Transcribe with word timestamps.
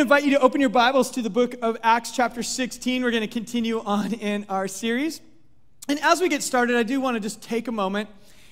to 0.00 0.04
invite 0.04 0.24
you 0.24 0.30
to 0.30 0.40
open 0.40 0.62
your 0.62 0.70
Bibles 0.70 1.10
to 1.10 1.20
the 1.20 1.28
book 1.28 1.56
of 1.60 1.76
Acts, 1.82 2.12
chapter 2.12 2.42
16. 2.42 3.02
We're 3.02 3.10
going 3.10 3.20
to 3.20 3.26
continue 3.26 3.82
on 3.82 4.14
in 4.14 4.46
our 4.48 4.66
series. 4.66 5.20
And 5.90 6.00
as 6.00 6.22
we 6.22 6.30
get 6.30 6.42
started, 6.42 6.76
I 6.76 6.84
do 6.84 7.02
want 7.02 7.16
to 7.16 7.20
just 7.20 7.42
take 7.42 7.68
a 7.68 7.72
moment 7.72 8.08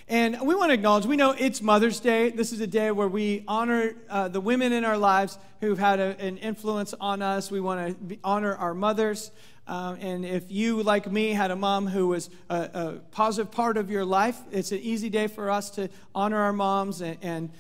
and 0.09 0.39
we 0.43 0.55
want 0.55 0.69
to 0.69 0.75
acknowledge, 0.75 1.07
we 1.07 1.17
know 1.17 1.31
it's 1.31 1.63
Mother's 1.63 2.01
Day. 2.01 2.29
This 2.29 2.53
is 2.53 2.61
a 2.61 2.67
day 2.67 2.91
where 2.91 3.09
we 3.09 3.45
honor 3.49 3.95
uh, 4.11 4.29
the 4.29 4.43
women 4.43 4.73
in 4.73 4.85
our 4.85 4.99
lives 4.99 5.39
who've 5.63 5.79
had 5.79 6.01
a, 6.01 6.21
an 6.21 6.37
influence 6.37 6.93
on 7.01 7.23
us. 7.23 7.51
We 7.51 7.61
want 7.61 7.89
to 7.89 7.95
be, 7.95 8.19
honor 8.23 8.55
our 8.55 8.75
mothers. 8.75 9.31
Um, 9.67 9.97
and 10.03 10.27
if 10.27 10.53
you, 10.53 10.83
like 10.83 11.11
me, 11.11 11.31
had 11.31 11.51
a 11.51 11.57
mom 11.57 11.87
who 11.87 12.09
was 12.09 12.29
a, 12.51 12.71
a, 12.75 12.93
positive 13.11 13.51
part 13.51 13.79
of 13.79 13.91
your 13.91 14.05
life, 14.05 14.39
it's 14.51 14.73
an 14.73 14.81
easy 14.81 15.09
day 15.09 15.29
for 15.29 15.51
us 15.51 15.71
to 15.71 15.89
honor 16.15 16.41
our 16.41 16.53
moms. 16.53 17.01
And, 17.01 17.17
and 17.23 17.51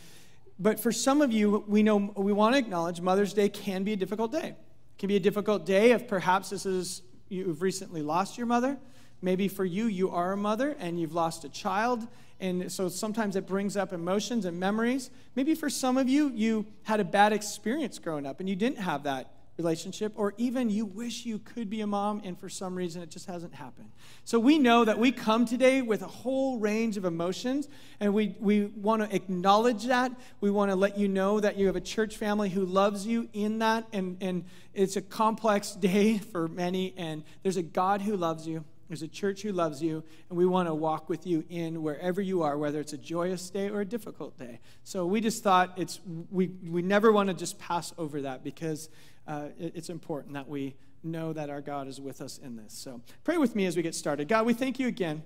but 0.58 0.80
for 0.80 0.92
some 0.92 1.22
of 1.22 1.32
you, 1.32 1.64
we 1.68 1.82
know 1.82 2.12
we 2.16 2.32
want 2.32 2.54
to 2.54 2.58
acknowledge 2.58 3.00
Mother's 3.00 3.32
Day 3.32 3.48
can 3.48 3.84
be 3.84 3.92
a 3.92 3.96
difficult 3.96 4.32
day. 4.32 4.48
It 4.48 4.98
can 4.98 5.08
be 5.08 5.16
a 5.16 5.20
difficult 5.20 5.64
day 5.64 5.92
if 5.92 6.08
perhaps 6.08 6.50
this 6.50 6.66
is 6.66 7.02
you've 7.28 7.62
recently 7.62 8.02
lost 8.02 8.36
your 8.36 8.46
mother. 8.46 8.78
Maybe 9.20 9.48
for 9.48 9.64
you, 9.64 9.86
you 9.86 10.10
are 10.10 10.32
a 10.32 10.36
mother 10.36 10.76
and 10.78 10.98
you've 10.98 11.14
lost 11.14 11.44
a 11.44 11.48
child 11.48 12.06
and 12.40 12.70
so 12.70 12.88
sometimes 12.88 13.34
it 13.34 13.46
brings 13.46 13.76
up 13.76 13.92
emotions 13.92 14.44
and 14.44 14.58
memories. 14.60 15.10
Maybe 15.34 15.54
for 15.54 15.68
some 15.68 15.96
of 15.96 16.08
you, 16.08 16.30
you 16.34 16.66
had 16.84 17.00
a 17.00 17.04
bad 17.04 17.32
experience 17.32 17.98
growing 17.98 18.26
up 18.26 18.40
and 18.40 18.48
you 18.48 18.54
didn't 18.54 18.78
have 18.78 19.02
that 19.04 19.32
relationship, 19.58 20.12
or 20.14 20.34
even 20.36 20.70
you 20.70 20.86
wish 20.86 21.26
you 21.26 21.40
could 21.40 21.68
be 21.68 21.80
a 21.80 21.86
mom 21.86 22.22
and 22.24 22.38
for 22.38 22.48
some 22.48 22.76
reason 22.76 23.02
it 23.02 23.10
just 23.10 23.26
hasn't 23.26 23.52
happened. 23.52 23.90
So 24.24 24.38
we 24.38 24.56
know 24.58 24.84
that 24.84 24.98
we 24.98 25.10
come 25.10 25.44
today 25.44 25.82
with 25.82 26.02
a 26.02 26.06
whole 26.06 26.58
range 26.58 26.96
of 26.96 27.04
emotions, 27.04 27.68
and 27.98 28.14
we, 28.14 28.36
we 28.38 28.66
want 28.66 29.02
to 29.02 29.14
acknowledge 29.14 29.86
that. 29.86 30.12
We 30.40 30.50
want 30.50 30.70
to 30.70 30.76
let 30.76 30.96
you 30.96 31.08
know 31.08 31.40
that 31.40 31.58
you 31.58 31.66
have 31.66 31.76
a 31.76 31.80
church 31.80 32.16
family 32.16 32.48
who 32.48 32.64
loves 32.64 33.04
you 33.06 33.28
in 33.32 33.58
that, 33.58 33.86
and, 33.92 34.16
and 34.20 34.44
it's 34.74 34.96
a 34.96 35.02
complex 35.02 35.72
day 35.74 36.18
for 36.18 36.46
many, 36.46 36.94
and 36.96 37.24
there's 37.42 37.56
a 37.56 37.62
God 37.62 38.00
who 38.00 38.16
loves 38.16 38.46
you 38.46 38.64
there's 38.88 39.02
a 39.02 39.08
church 39.08 39.42
who 39.42 39.52
loves 39.52 39.82
you, 39.82 40.02
and 40.30 40.38
we 40.38 40.46
want 40.46 40.66
to 40.66 40.74
walk 40.74 41.10
with 41.10 41.26
you 41.26 41.44
in 41.50 41.82
wherever 41.82 42.22
you 42.22 42.42
are, 42.42 42.56
whether 42.56 42.80
it's 42.80 42.94
a 42.94 42.98
joyous 42.98 43.50
day 43.50 43.68
or 43.68 43.82
a 43.82 43.84
difficult 43.84 44.38
day. 44.38 44.60
So 44.82 45.04
we 45.04 45.20
just 45.20 45.42
thought 45.42 45.74
it's 45.76 46.00
we 46.30 46.48
we 46.66 46.80
never 46.80 47.12
want 47.12 47.28
to 47.28 47.34
just 47.34 47.58
pass 47.58 47.92
over 47.98 48.22
that 48.22 48.42
because 48.42 48.88
uh, 49.28 49.48
it, 49.58 49.72
it's 49.76 49.90
important 49.90 50.34
that 50.34 50.48
we 50.48 50.74
know 51.04 51.32
that 51.32 51.50
our 51.50 51.60
God 51.60 51.86
is 51.86 52.00
with 52.00 52.20
us 52.20 52.38
in 52.38 52.56
this. 52.56 52.72
So 52.72 53.00
pray 53.22 53.36
with 53.36 53.54
me 53.54 53.66
as 53.66 53.76
we 53.76 53.82
get 53.82 53.94
started. 53.94 54.26
God, 54.26 54.46
we 54.46 54.54
thank 54.54 54.80
you 54.80 54.88
again 54.88 55.22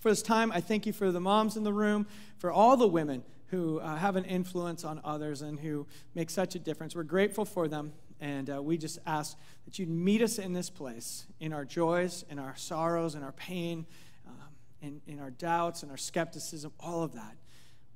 for 0.00 0.08
this 0.08 0.22
time. 0.22 0.52
I 0.52 0.60
thank 0.60 0.86
you 0.86 0.92
for 0.92 1.12
the 1.12 1.20
moms 1.20 1.56
in 1.56 1.64
the 1.64 1.72
room, 1.72 2.06
for 2.38 2.50
all 2.50 2.76
the 2.76 2.88
women 2.88 3.22
who 3.48 3.78
uh, 3.80 3.96
have 3.96 4.16
an 4.16 4.24
influence 4.24 4.84
on 4.84 5.00
others 5.04 5.42
and 5.42 5.60
who 5.60 5.86
make 6.14 6.30
such 6.30 6.54
a 6.54 6.58
difference. 6.58 6.96
We're 6.96 7.02
grateful 7.02 7.44
for 7.44 7.68
them. 7.68 7.92
And 8.20 8.48
uh, 8.48 8.62
we 8.62 8.78
just 8.78 8.98
ask 9.04 9.36
that 9.64 9.78
you'd 9.78 9.90
meet 9.90 10.22
us 10.22 10.38
in 10.38 10.52
this 10.52 10.70
place, 10.70 11.26
in 11.40 11.52
our 11.52 11.64
joys, 11.64 12.24
in 12.30 12.38
our 12.38 12.56
sorrows, 12.56 13.14
in 13.14 13.22
our 13.22 13.32
pain, 13.32 13.86
um, 14.26 14.34
in, 14.80 15.00
in 15.06 15.20
our 15.20 15.30
doubts, 15.30 15.82
and 15.82 15.90
our 15.90 15.98
skepticism, 15.98 16.72
all 16.80 17.02
of 17.02 17.12
that. 17.14 17.36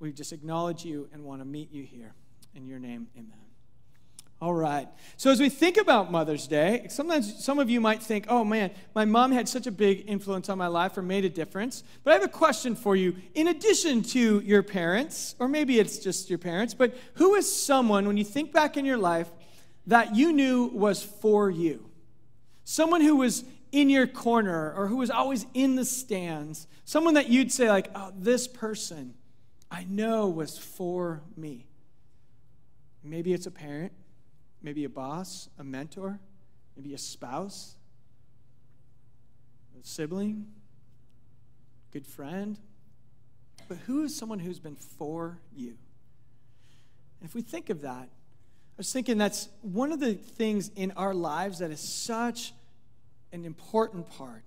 We 0.01 0.13
just 0.13 0.33
acknowledge 0.33 0.85
you 0.85 1.09
and 1.13 1.25
want 1.25 1.41
to 1.41 1.45
meet 1.47 1.73
you 1.73 1.85
here. 1.85 2.15
In 2.55 2.67
your 2.67 2.79
name, 2.79 3.09
amen. 3.17 3.48
All 4.41 4.55
right. 4.55 4.87
So 5.17 5.33
as 5.33 5.41
we 5.41 5.49
think 5.49 5.79
about 5.79 6.13
Mother's 6.13 6.47
Day, 6.47 6.87
sometimes 6.91 7.45
some 7.45 7.59
of 7.59 7.69
you 7.69 7.81
might 7.81 8.01
think, 8.01 8.27
oh 8.29 8.45
man, 8.45 8.71
my 8.95 9.05
mom 9.05 9.33
had 9.33 9.49
such 9.49 9.67
a 9.67 9.73
big 9.73 10.05
influence 10.07 10.49
on 10.49 10.57
my 10.59 10.69
life 10.69 10.97
or 10.97 11.03
made 11.03 11.25
a 11.25 11.29
difference. 11.29 11.83
But 12.05 12.13
I 12.13 12.15
have 12.15 12.23
a 12.23 12.29
question 12.29 12.77
for 12.77 12.95
you. 12.95 13.17
In 13.35 13.49
addition 13.49 14.03
to 14.05 14.39
your 14.41 14.63
parents, 14.63 15.35
or 15.41 15.49
maybe 15.49 15.81
it's 15.81 15.99
just 15.99 16.31
your 16.31 16.39
parents, 16.39 16.73
but 16.73 16.97
who 17.15 17.35
is 17.35 17.53
someone, 17.53 18.07
when 18.07 18.17
you 18.17 18.25
think 18.25 18.53
back 18.53 18.77
in 18.77 18.85
your 18.85 18.97
life, 18.97 19.29
that 19.89 20.15
you 20.15 20.33
knew 20.33 20.67
was 20.67 21.03
for 21.03 21.51
you. 21.51 21.91
Someone 22.63 23.01
who 23.01 23.17
was 23.17 23.45
in 23.73 23.91
your 23.91 24.07
corner 24.07 24.73
or 24.75 24.87
who 24.87 24.99
was 24.99 25.11
always 25.11 25.47
in 25.53 25.75
the 25.75 25.85
stands. 25.85 26.69
Someone 26.85 27.15
that 27.15 27.29
you'd 27.29 27.51
say, 27.51 27.69
like, 27.69 27.91
oh, 27.95 28.13
this 28.17 28.47
person 28.47 29.15
I 29.71 29.85
know 29.85 30.29
was 30.29 30.57
for 30.57 31.23
me. 31.37 31.67
Maybe 33.03 33.33
it's 33.33 33.47
a 33.47 33.51
parent, 33.51 33.93
maybe 34.63 34.85
a 34.85 34.89
boss, 34.89 35.49
a 35.59 35.65
mentor, 35.65 36.19
maybe 36.77 36.95
a 36.95 36.99
spouse, 36.99 37.77
a 39.81 39.87
sibling, 39.87 40.47
good 41.93 42.07
friend. 42.07 42.59
But 43.69 43.79
who 43.87 44.05
is 44.05 44.17
someone 44.17 44.39
who's 44.39 44.59
been 44.59 44.77
for 44.77 45.39
you? 45.55 45.77
And 47.21 47.29
if 47.29 47.35
we 47.35 47.43
think 47.43 47.71
of 47.71 47.83
that, 47.83 48.09
I 48.09 48.77
was 48.79 48.93
thinking 48.93 49.19
that's 49.19 49.49
one 49.63 49.93
of 49.93 50.01
the 50.01 50.15
things 50.15 50.71
in 50.77 50.93
our 50.93 51.13
lives 51.13 51.59
that 51.59 51.71
is 51.71 51.81
such 51.81 52.53
an 53.33 53.45
important 53.45 54.09
part. 54.11 54.45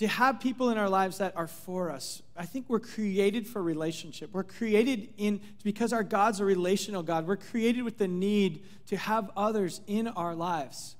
To 0.00 0.08
have 0.08 0.40
people 0.40 0.70
in 0.70 0.78
our 0.78 0.88
lives 0.88 1.18
that 1.18 1.36
are 1.36 1.46
for 1.46 1.90
us. 1.90 2.22
I 2.34 2.46
think 2.46 2.64
we're 2.68 2.80
created 2.80 3.46
for 3.46 3.62
relationship. 3.62 4.30
We're 4.32 4.44
created 4.44 5.12
in, 5.18 5.42
because 5.62 5.92
our 5.92 6.02
God's 6.02 6.40
a 6.40 6.44
relational 6.46 7.02
God, 7.02 7.26
we're 7.26 7.36
created 7.36 7.82
with 7.82 7.98
the 7.98 8.08
need 8.08 8.64
to 8.86 8.96
have 8.96 9.30
others 9.36 9.82
in 9.86 10.08
our 10.08 10.34
lives. 10.34 10.96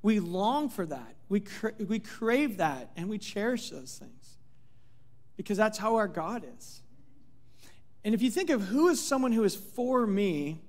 We 0.00 0.18
long 0.18 0.70
for 0.70 0.86
that. 0.86 1.16
We, 1.28 1.40
cra- 1.40 1.74
we 1.78 1.98
crave 1.98 2.56
that 2.56 2.90
and 2.96 3.10
we 3.10 3.18
cherish 3.18 3.68
those 3.68 3.98
things 3.98 4.38
because 5.36 5.58
that's 5.58 5.76
how 5.76 5.96
our 5.96 6.08
God 6.08 6.42
is. 6.56 6.80
And 8.02 8.14
if 8.14 8.22
you 8.22 8.30
think 8.30 8.48
of 8.48 8.62
who 8.62 8.88
is 8.88 8.98
someone 8.98 9.32
who 9.32 9.44
is 9.44 9.56
for 9.56 10.06
me, 10.06 10.62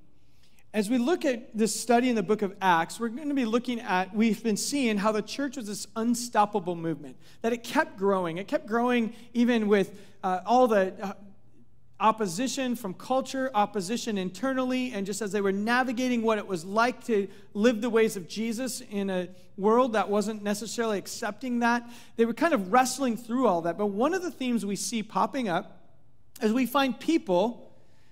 as 0.74 0.90
we 0.90 1.00
look 1.00 1.26
at 1.26 1.58
this 1.58 1.78
study 1.80 2.10
in 2.10 2.16
the 2.16 2.24
book 2.24 2.44
of 2.44 2.56
Acts, 2.62 3.00
we're 3.00 3.10
going 3.10 3.30
to 3.30 3.36
be 3.36 3.46
looking 3.46 3.80
at, 3.80 4.16
we've 4.16 4.44
been 4.44 4.58
seeing 4.58 4.98
how 4.98 5.12
the 5.12 5.22
church 5.22 5.58
was 5.58 5.66
this 5.66 5.88
unstoppable 5.96 6.76
movement, 6.76 7.18
that 7.42 7.54
it 7.54 7.64
kept 7.64 7.98
growing. 7.98 8.38
It 8.38 8.48
kept 8.48 8.68
growing 8.68 9.14
even 9.34 9.68
with 9.68 10.00
uh, 10.24 10.42
all 10.46 10.68
the 10.68 10.94
uh, 11.02 11.14
opposition 12.00 12.76
from 12.76 12.94
culture, 12.94 13.50
opposition 13.56 14.20
internally, 14.20 14.92
and 14.94 15.08
just 15.08 15.24
as 15.24 15.32
they 15.32 15.42
were 15.42 15.52
navigating 15.52 16.22
what 16.22 16.38
it 16.38 16.46
was 16.46 16.64
like 16.64 17.04
to 17.06 17.28
live 17.56 17.82
the 17.82 17.90
ways 17.90 18.16
of 18.16 18.28
Jesus 18.28 18.82
in 18.92 19.10
a 19.10 19.28
world 19.58 19.94
that 19.94 20.08
wasn't 20.08 20.44
necessarily 20.44 21.00
accepting 21.00 21.60
that, 21.60 21.90
they 22.16 22.26
were 22.26 22.34
kind 22.34 22.54
of 22.54 22.72
wrestling 22.72 23.18
through 23.18 23.48
all 23.48 23.62
that. 23.64 23.76
But 23.76 23.88
one 23.88 24.14
of 24.14 24.22
the 24.22 24.32
themes 24.32 24.68
we 24.68 24.76
see 24.76 25.02
popping 25.02 25.50
up 25.50 25.82
is 26.44 26.54
we 26.54 26.68
find 26.68 26.98
people 26.98 27.69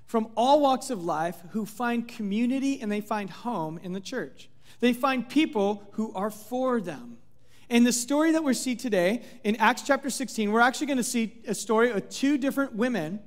from 0.08 0.30
all 0.36 0.62
walks 0.62 0.90
of 0.90 1.04
life 1.04 1.36
who 1.52 1.66
find 1.66 2.08
community 2.08 2.82
and 2.82 2.92
they 2.92 3.02
find 3.02 3.30
home 3.30 3.80
in 3.84 3.94
the 3.94 4.00
church. 4.00 4.50
They 4.80 4.94
find 4.94 5.28
people 5.28 5.84
who 5.92 6.14
are 6.14 6.32
for 6.32 6.82
them. 6.82 7.18
In 7.70 7.84
the 7.84 7.92
story 7.92 8.32
that 8.32 8.44
we 8.44 8.54
see 8.54 8.76
today, 8.76 9.24
in 9.44 9.58
Acts 9.58 9.82
chapter 9.82 10.10
16, 10.10 10.52
we're 10.52 10.62
actually 10.62 10.88
going 10.88 10.98
to 10.98 11.04
see 11.04 11.42
a 11.46 11.54
story 11.54 11.92
of 11.92 12.08
two 12.10 12.38
different 12.38 12.74
women 12.74 13.20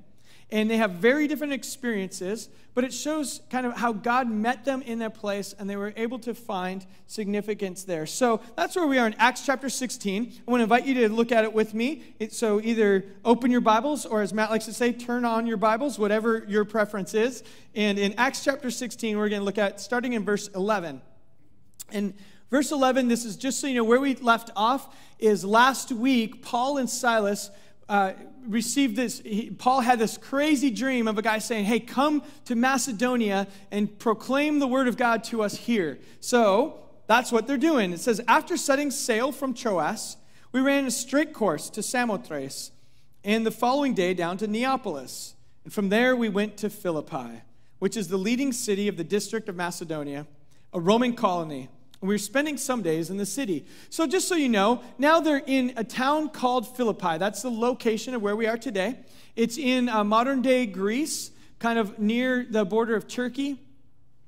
and 0.53 0.71
they 0.71 0.77
have 0.77 0.93
very 0.93 1.29
different 1.29 1.53
experiences, 1.53 2.49
but 2.75 2.85
it 2.85 2.93
shows 2.93 3.41
kind 3.51 3.67
of 3.67 3.77
how 3.77 3.93
God 3.93 4.31
met 4.31 4.65
them 4.65 4.83
in 4.83 4.99
their 4.99 5.11
place 5.11 5.55
and 5.59 5.69
they 5.69 5.77
were 5.77 5.93
able 5.97 6.19
to 6.21 6.35
find 6.35 6.87
significance 7.07 7.85
there. 7.85 8.07
So 8.07 8.41
that's 8.57 8.77
where 8.77 8.87
we 8.87 8.99
are 8.99 9.07
in 9.07 9.15
Acts 9.15 9.45
chapter 9.45 9.69
16. 9.69 10.33
I 10.47 10.51
want 10.51 10.61
to 10.61 10.65
invite 10.65 10.87
you 10.87 10.95
to 10.95 11.09
look 11.09 11.33
at 11.33 11.45
it 11.45 11.53
with 11.53 11.75
me. 11.75 12.03
so 12.31 12.61
either 12.61 13.05
open 13.25 13.51
your 13.51 13.61
Bibles 13.61 14.07
or, 14.07 14.23
as 14.23 14.33
Matt 14.33 14.51
likes 14.51 14.67
to 14.67 14.73
say, 14.73 14.93
turn 14.93 15.25
on 15.25 15.47
your 15.47 15.57
Bibles, 15.57 15.99
whatever 15.99 16.45
your 16.49 16.65
preference 16.65 17.15
is. 17.15 17.43
And 17.75 17.99
in 17.99 18.15
Acts 18.15 18.45
chapter 18.45 18.71
16, 18.71 19.17
we're 19.19 19.29
going 19.29 19.41
to 19.41 19.47
look 19.47 19.59
at 19.59 19.81
starting 19.81 20.13
in 20.13 20.25
verse 20.25 20.49
11. 20.49 21.01
And 21.93 22.15
verse 22.51 22.71
11, 22.73 23.09
this 23.09 23.25
is 23.25 23.37
just 23.37 23.61
so 23.61 23.67
you 23.67 23.75
know 23.75 23.85
where 23.85 24.01
we 24.01 24.15
left 24.17 24.51
off, 24.55 24.95
is 25.19 25.45
last 25.45 25.93
week, 25.93 26.43
Paul 26.43 26.79
and 26.79 26.89
Silas 26.89 27.51
uh, 27.89 28.13
received 28.47 28.97
this, 28.97 29.21
he, 29.21 29.51
Paul 29.51 29.81
had 29.81 29.99
this 29.99 30.17
crazy 30.17 30.71
dream 30.71 31.09
of 31.09 31.19
a 31.19 31.23
guy 31.23 31.39
saying, 31.39 31.65
Hey, 31.65 31.81
come 31.81 32.23
to 32.47 32.55
Macedonia 32.55 33.47
and 33.71 33.99
proclaim 33.99 34.59
the 34.59 34.67
word 34.67 34.89
of 34.89 34.97
God 34.97 35.25
to 35.25 35.43
us 35.43 35.57
here. 35.57 35.99
So 36.21 36.81
that's 37.07 37.33
what 37.33 37.47
they're 37.47 37.57
doing. 37.57 37.93
It 37.93 38.01
says, 38.01 38.21
After 38.29 38.57
setting 38.57 38.91
sail 38.91 39.33
from 39.33 39.55
Troas, 39.55 40.17
we 40.53 40.61
ran 40.61 40.87
a 40.87 40.91
straight 40.91 41.33
course 41.33 41.71
to 41.71 41.83
Samothrace, 41.83 42.71
and 43.23 43.47
the 43.47 43.51
following 43.51 43.95
day 43.95 44.15
down 44.15 44.37
to 44.39 44.47
Neapolis. 44.47 45.35
And 45.65 45.73
from 45.73 45.89
there 45.89 46.17
we 46.17 46.29
went 46.29 46.57
to 46.59 46.71
Philippi, 46.71 47.43
which 47.79 47.97
is 47.97 48.09
the 48.09 48.17
leading 48.17 48.53
city 48.53 48.89
of 48.89 48.97
the 48.97 49.05
district 49.05 49.49
of 49.49 49.57
Macedonia, 49.57 50.27
a 50.73 50.81
Roman 50.81 51.15
colony 51.15 51.69
we 52.01 52.09
were 52.15 52.19
spending 52.19 52.57
some 52.57 52.83
days 52.83 53.11
in 53.11 53.19
the 53.19 53.27
city. 53.27 53.67
So, 53.91 54.07
just 54.07 54.27
so 54.27 54.35
you 54.35 54.49
know, 54.49 54.83
now 54.99 55.21
they're 55.21 55.43
in 55.47 55.75
a 55.77 55.85
town 55.85 56.31
called 56.31 56.77
Philippi. 56.77 57.19
That's 57.19 57.43
the 57.43 57.51
location 57.51 58.15
of 58.15 58.23
where 58.23 58.35
we 58.35 58.47
are 58.47 58.57
today. 58.57 58.97
It's 59.37 59.59
in 59.59 59.89
uh, 59.89 60.03
modern 60.05 60.41
day 60.41 60.65
Greece, 60.65 61.31
kind 61.59 61.79
of 61.79 61.99
near 61.99 62.47
the 62.49 62.65
border 62.65 62.97
of 62.97 63.07
Turkey. 63.07 63.61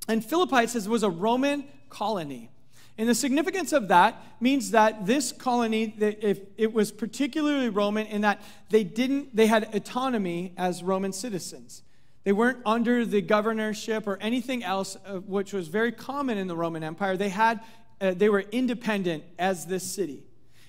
And 0.07 0.23
Philippi, 0.23 0.57
it 0.57 0.69
says, 0.69 0.87
was 0.87 1.01
a 1.01 1.09
Roman 1.09 1.65
colony. 1.89 2.51
And 2.97 3.09
the 3.09 3.15
significance 3.15 3.73
of 3.73 3.87
that 3.87 4.21
means 4.39 4.71
that 4.71 5.07
this 5.07 5.31
colony, 5.31 5.95
if 5.97 6.41
it 6.57 6.73
was 6.73 6.91
particularly 6.91 7.69
Roman 7.69 8.05
in 8.05 8.21
that 8.21 8.39
they 8.69 8.83
didn't, 8.83 9.35
they 9.35 9.47
had 9.47 9.73
autonomy 9.73 10.53
as 10.57 10.83
Roman 10.83 11.11
citizens. 11.11 11.81
They 12.23 12.31
weren't 12.31 12.59
under 12.65 13.05
the 13.05 13.21
governorship 13.21 14.07
or 14.07 14.17
anything 14.21 14.63
else, 14.63 14.97
uh, 15.05 15.17
which 15.19 15.51
was 15.51 15.67
very 15.67 15.91
common 15.91 16.37
in 16.37 16.47
the 16.47 16.55
Roman 16.55 16.83
Empire. 16.83 17.17
They 17.17 17.29
had, 17.29 17.59
uh, 17.99 18.13
they 18.13 18.29
were 18.29 18.41
independent 18.51 19.23
as 19.37 19.65
this 19.65 19.83
city. 19.83 20.23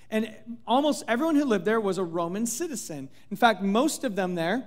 And 0.09 0.33
almost 0.67 1.03
everyone 1.07 1.35
who 1.35 1.45
lived 1.45 1.65
there 1.65 1.79
was 1.79 1.97
a 1.97 2.03
Roman 2.03 2.45
citizen. 2.45 3.09
In 3.31 3.37
fact, 3.37 3.61
most 3.61 4.03
of 4.03 4.15
them 4.15 4.35
there 4.35 4.65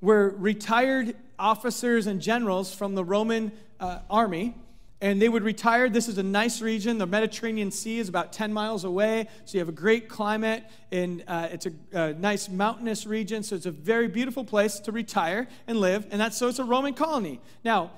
were 0.00 0.30
retired 0.38 1.14
officers 1.38 2.06
and 2.06 2.20
generals 2.20 2.74
from 2.74 2.94
the 2.94 3.04
Roman 3.04 3.52
uh, 3.78 4.00
army. 4.08 4.54
And 5.00 5.20
they 5.20 5.28
would 5.28 5.42
retire. 5.42 5.88
This 5.88 6.08
is 6.08 6.18
a 6.18 6.22
nice 6.22 6.60
region. 6.60 6.98
The 6.98 7.06
Mediterranean 7.06 7.70
Sea 7.70 7.98
is 7.98 8.08
about 8.08 8.32
10 8.32 8.52
miles 8.52 8.84
away. 8.84 9.28
So 9.46 9.54
you 9.54 9.60
have 9.60 9.68
a 9.68 9.72
great 9.72 10.08
climate, 10.08 10.64
and 10.92 11.24
uh, 11.26 11.48
it's 11.50 11.66
a, 11.66 11.72
a, 11.92 12.12
nice 12.12 12.48
mountainous 12.48 13.06
region. 13.06 13.42
So 13.42 13.56
it's 13.56 13.66
a 13.66 13.70
very 13.70 14.08
beautiful 14.08 14.44
place 14.44 14.78
to 14.80 14.92
retire 14.92 15.48
and 15.66 15.80
live. 15.80 16.06
And 16.10 16.20
that's 16.20 16.36
so 16.36 16.48
it's 16.48 16.58
a 16.58 16.64
Roman 16.64 16.92
colony. 16.92 17.40
Now, 17.64 17.92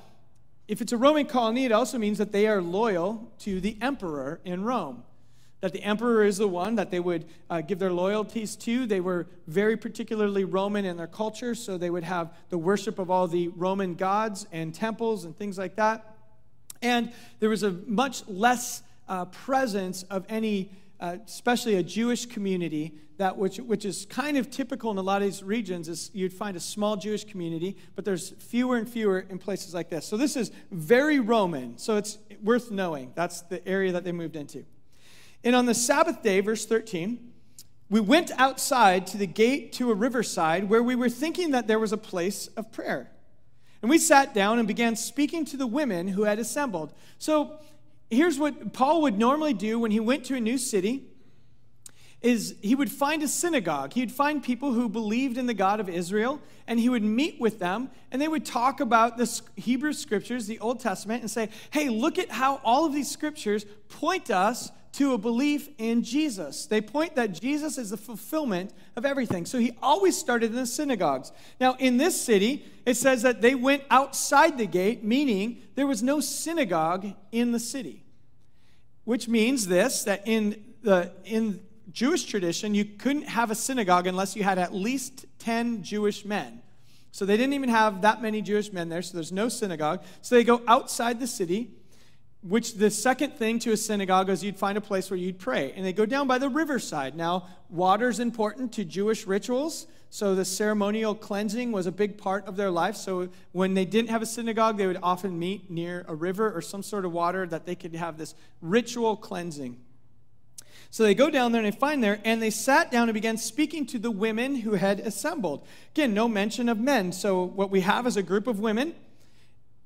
if 0.69 0.81
it's 0.81 0.93
a 0.93 0.97
Roman 0.97 1.27
colony, 1.27 1.65
it 1.65 1.73
also 1.73 1.99
means 1.99 2.19
that 2.19 2.31
they 2.31 2.47
are 2.47 2.63
loyal 2.63 3.33
to 3.41 3.61
the 3.61 3.77
emperor 3.81 4.41
in 4.45 4.63
Rome 4.63 5.03
that 5.63 5.73
the 5.73 5.83
emperor 5.83 6.25
is 6.25 6.39
the 6.39 6.49
one 6.49 6.75
that 6.75 6.91
they 6.91 6.99
would 6.99 7.25
uh, 7.49 7.61
give 7.61 7.79
their 7.79 7.93
loyalties 7.93 8.57
to. 8.57 8.85
They 8.85 9.01
were 9.01 9.29
very 9.47 9.77
particularly 9.77 10.45
Roman 10.45 10.85
in 10.85 10.97
their 10.97 11.07
culture, 11.07 11.55
so 11.55 11.79
they 11.79 11.89
would 11.89 12.03
have 12.03 12.35
the 12.51 12.59
worship 12.59 12.99
of 12.99 13.11
all 13.11 13.29
the 13.29 13.49
Roman 13.49 13.95
gods 13.95 14.47
and 14.51 14.75
temples 14.75 15.25
and 15.25 15.37
things 15.37 15.59
like 15.59 15.77
that. 15.77 16.12
And 16.83 17.13
there 17.41 17.49
was 17.49 17.63
a 17.63 17.73
much 17.87 18.27
less 18.29 18.83
uh, 19.09 19.27
presence 19.27 20.03
of 20.05 20.27
any, 20.29 20.71
uh, 21.01 21.17
especially 21.27 21.77
a 21.77 21.83
Jewish 21.83 22.27
community, 22.27 22.95
that 23.19 23.37
which, 23.37 23.59
which 23.59 23.85
is 23.85 24.07
kind 24.07 24.37
of 24.37 24.51
typical 24.51 24.91
in 24.91 24.99
a 24.99 25.03
lot 25.03 25.23
of 25.23 25.29
these 25.29 25.43
regions. 25.43 25.89
Is 25.89 26.11
you'd 26.13 26.33
find 26.33 26.57
a 26.57 26.61
small 26.61 26.97
Jewish 26.97 27.25
community, 27.25 27.77
but 27.95 28.05
there's 28.05 28.31
fewer 28.31 28.77
and 28.77 28.89
fewer 28.89 29.21
in 29.21 29.39
places 29.39 29.75
like 29.75 29.91
this. 29.91 30.07
So 30.07 30.17
this 30.17 30.37
is 30.37 30.51
very 30.71 31.21
Roman. 31.21 31.79
So 31.79 31.97
it's 31.97 32.19
worth 32.43 32.71
knowing. 32.71 33.13
That's 33.15 33.43
the 33.43 33.67
area 33.67 33.93
that 33.93 34.05
they 34.05 34.13
moved 34.13 34.37
into. 34.37 34.65
And 35.45 35.57
on 35.57 35.67
the 35.67 35.75
Sabbath 35.75 36.23
day, 36.23 36.41
verse 36.41 36.67
13, 36.67 37.33
we 37.91 38.01
went 38.01 38.31
outside 38.39 39.07
to 39.09 39.19
the 39.19 39.27
gate 39.27 39.73
to 39.75 39.91
a 39.91 39.95
riverside 39.95 40.71
where 40.71 40.83
we 40.83 40.95
were 40.95 41.11
thinking 41.11 41.51
that 41.51 41.67
there 41.67 41.79
was 41.79 41.93
a 41.93 41.99
place 41.99 42.47
of 42.57 42.73
prayer. 42.73 43.11
And 43.83 43.91
we 43.91 43.99
sat 43.99 44.33
down 44.33 44.59
and 44.59 44.69
began 44.69 44.95
speaking 44.97 45.45
to 45.47 45.57
the 45.57 45.67
women 45.67 46.09
who 46.09 46.23
had 46.23 46.39
assembled. 46.39 46.93
So 47.19 47.59
here's 48.11 48.39
what 48.39 48.73
Paul 48.73 49.03
would 49.03 49.19
normally 49.19 49.55
do 49.55 49.79
when 49.79 49.91
he 49.91 50.01
went 50.01 50.25
to 50.27 50.37
a 50.37 50.41
new 50.41 50.57
city 50.57 51.09
is 52.21 52.55
he 52.63 52.77
would 52.77 52.91
find 52.91 53.25
a 53.25 53.29
synagogue. 53.29 53.93
He'd 53.95 54.13
find 54.13 54.41
people 54.41 54.73
who 54.73 54.89
believed 54.89 55.37
in 55.37 55.47
the 55.47 55.55
God 55.55 55.81
of 55.81 55.89
Israel 55.89 56.41
and 56.69 56.79
he 56.79 56.89
would 56.89 57.03
meet 57.03 57.41
with 57.41 57.59
them 57.59 57.91
and 58.13 58.23
they 58.23 58.29
would 58.29 58.47
talk 58.47 58.79
about 58.79 59.19
the 59.19 59.41
Hebrew 59.57 59.93
scriptures, 59.93 60.47
the 60.47 60.61
Old 60.61 60.79
Testament 60.79 61.23
and 61.23 61.31
say, 61.31 61.49
"Hey, 61.73 61.89
look 61.89 62.21
at 62.21 62.31
how 62.31 62.61
all 62.63 62.85
of 62.85 62.95
these 62.95 63.11
scriptures 63.11 63.67
point 63.89 64.31
us 64.31 64.71
to 64.93 65.15
a 65.15 65.19
belief 65.19 65.69
in 65.79 66.03
Jesus. 66.03 66.67
They 66.67 66.81
point 66.81 67.17
that 67.17 67.33
Jesus 67.41 67.79
is 67.79 67.91
the 67.91 67.97
fulfillment 67.97 68.73
of 68.95 69.07
everything. 69.07 69.47
So 69.47 69.59
he 69.59 69.73
always 69.83 70.17
started 70.17 70.51
in 70.51 70.57
the 70.57 70.67
synagogues. 70.67 71.33
Now, 71.59 71.77
in 71.79 71.97
this 71.97 72.21
city, 72.21 72.67
it 72.85 72.95
says 72.95 73.23
that 73.23 73.41
they 73.41 73.55
went 73.55 73.85
outside 73.91 74.59
the 74.59 74.67
gate, 74.67 75.03
meaning 75.03 75.63
there 75.77 75.87
was 75.87 76.03
no 76.03 76.21
synagogue 76.21 77.07
in 77.31 77.53
the 77.53 77.59
city. 77.59 78.05
Which 79.05 79.29
means 79.29 79.67
this 79.67 80.05
that 80.05 80.23
in 80.27 80.63
the 80.83 81.11
in 81.25 81.61
Jewish 81.91 82.25
tradition, 82.25 82.75
you 82.75 82.85
couldn't 82.85 83.29
have 83.29 83.51
a 83.51 83.55
synagogue 83.55 84.07
unless 84.07 84.37
you 84.37 84.45
had 84.45 84.59
at 84.59 84.75
least 84.75 85.27
10 85.41 85.83
Jewish 85.83 86.25
men. 86.25 86.63
So 87.11 87.27
they 87.27 87.37
didn't 87.37 87.53
even 87.55 87.69
have 87.69 88.03
that 88.03 88.23
many 88.23 88.41
Jewish 88.41 88.73
men 88.73 88.89
there, 88.89 89.03
so 89.03 89.15
there's 89.15 89.33
no 89.33 89.49
synagogue. 89.49 90.03
So 90.23 90.35
they 90.35 90.45
go 90.45 90.63
outside 90.67 91.21
the 91.21 91.27
city 91.27 91.71
which 92.43 92.75
the 92.75 92.91
second 92.91 93.35
thing 93.35 93.59
to 93.61 93.73
a 93.73 93.77
synagogue 93.77 94.29
is 94.29 94.43
you'd 94.43 94.59
find 94.59 94.77
a 94.77 94.81
place 94.81 95.11
where 95.11 95.17
you'd 95.17 95.39
pray. 95.39 95.73
And 95.77 95.85
they 95.85 95.93
go 95.93 96.05
down 96.05 96.27
by 96.27 96.39
the 96.39 96.49
riverside. 96.49 97.15
Now, 97.15 97.49
water's 97.71 98.19
important 98.19 98.73
to 98.75 98.85
Jewish 98.85 99.27
rituals, 99.27 99.87
so 100.11 100.35
the 100.35 100.45
ceremonial 100.45 101.15
cleansing 101.15 101.73
was 101.73 101.87
a 101.87 101.93
big 101.93 102.19
part 102.19 102.47
of 102.47 102.57
their 102.57 102.71
life. 102.71 102.97
So 102.97 103.29
when 103.53 103.75
they 103.75 103.85
didn't 103.85 104.11
have 104.11 104.23
a 104.23 104.27
synagogue, 104.27 104.77
they 104.77 104.87
would 104.87 104.99
often 105.03 105.39
meet 105.39 105.71
near 105.71 106.05
a 106.09 106.15
river 106.15 106.53
or 106.53 106.61
some 106.61 106.83
sort 106.83 107.05
of 107.05 107.13
water 107.13 107.47
that 107.47 107.65
they 107.65 107.75
could 107.75 107.95
have 107.95 108.19
this 108.19 108.35
ritual 108.61 109.17
cleansing. 109.17 109.79
So 110.91 111.05
they 111.05 111.15
go 111.15 111.31
down 111.31 111.53
there 111.53 111.63
and 111.63 111.73
they 111.73 111.79
find 111.79 112.05
there, 112.05 112.21
and 112.25 112.43
they 112.43 112.51
sat 112.51 112.91
down 112.91 113.09
and 113.09 113.15
began 113.15 113.39
speaking 113.39 113.87
to 113.87 113.99
the 113.99 114.11
women 114.11 114.57
who 114.57 114.75
had 114.75 115.01
assembled. 115.01 115.67
Again, 115.95 116.13
no 116.13 116.29
mention 116.29 116.69
of 116.69 116.79
men. 116.79 117.13
So 117.13 117.45
what 117.45 117.71
we 117.71 117.81
have 117.81 118.07
is 118.07 118.19
a 118.19 118.23
group 118.23 118.47
of 118.47 118.61
women 118.61 118.95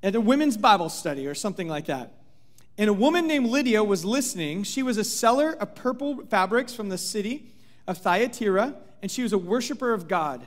at 0.03 0.17
a 0.17 0.21
women's 0.21 0.57
Bible 0.57 0.89
study 0.89 1.29
or 1.29 1.35
something 1.35 1.69
like 1.69 1.87
that. 1.87 2.16
And 2.79 2.91
a 2.91 2.93
woman 2.93 3.27
named 3.27 3.49
Lydia 3.49 3.83
was 3.83 4.05
listening. 4.05 4.63
She 4.63 4.83
was 4.83 4.99
a 4.99 5.05
seller 5.05 5.53
of 5.53 5.75
purple 5.75 6.27
fabrics 6.27 6.75
from 6.75 6.89
the 6.91 6.99
city 6.99 7.55
of 7.87 7.99
Thyatira, 7.99 8.75
and 9.01 9.11
she 9.11 9.23
was 9.23 9.33
a 9.33 9.39
worshiper 9.39 9.93
of 9.93 10.09
God. 10.09 10.47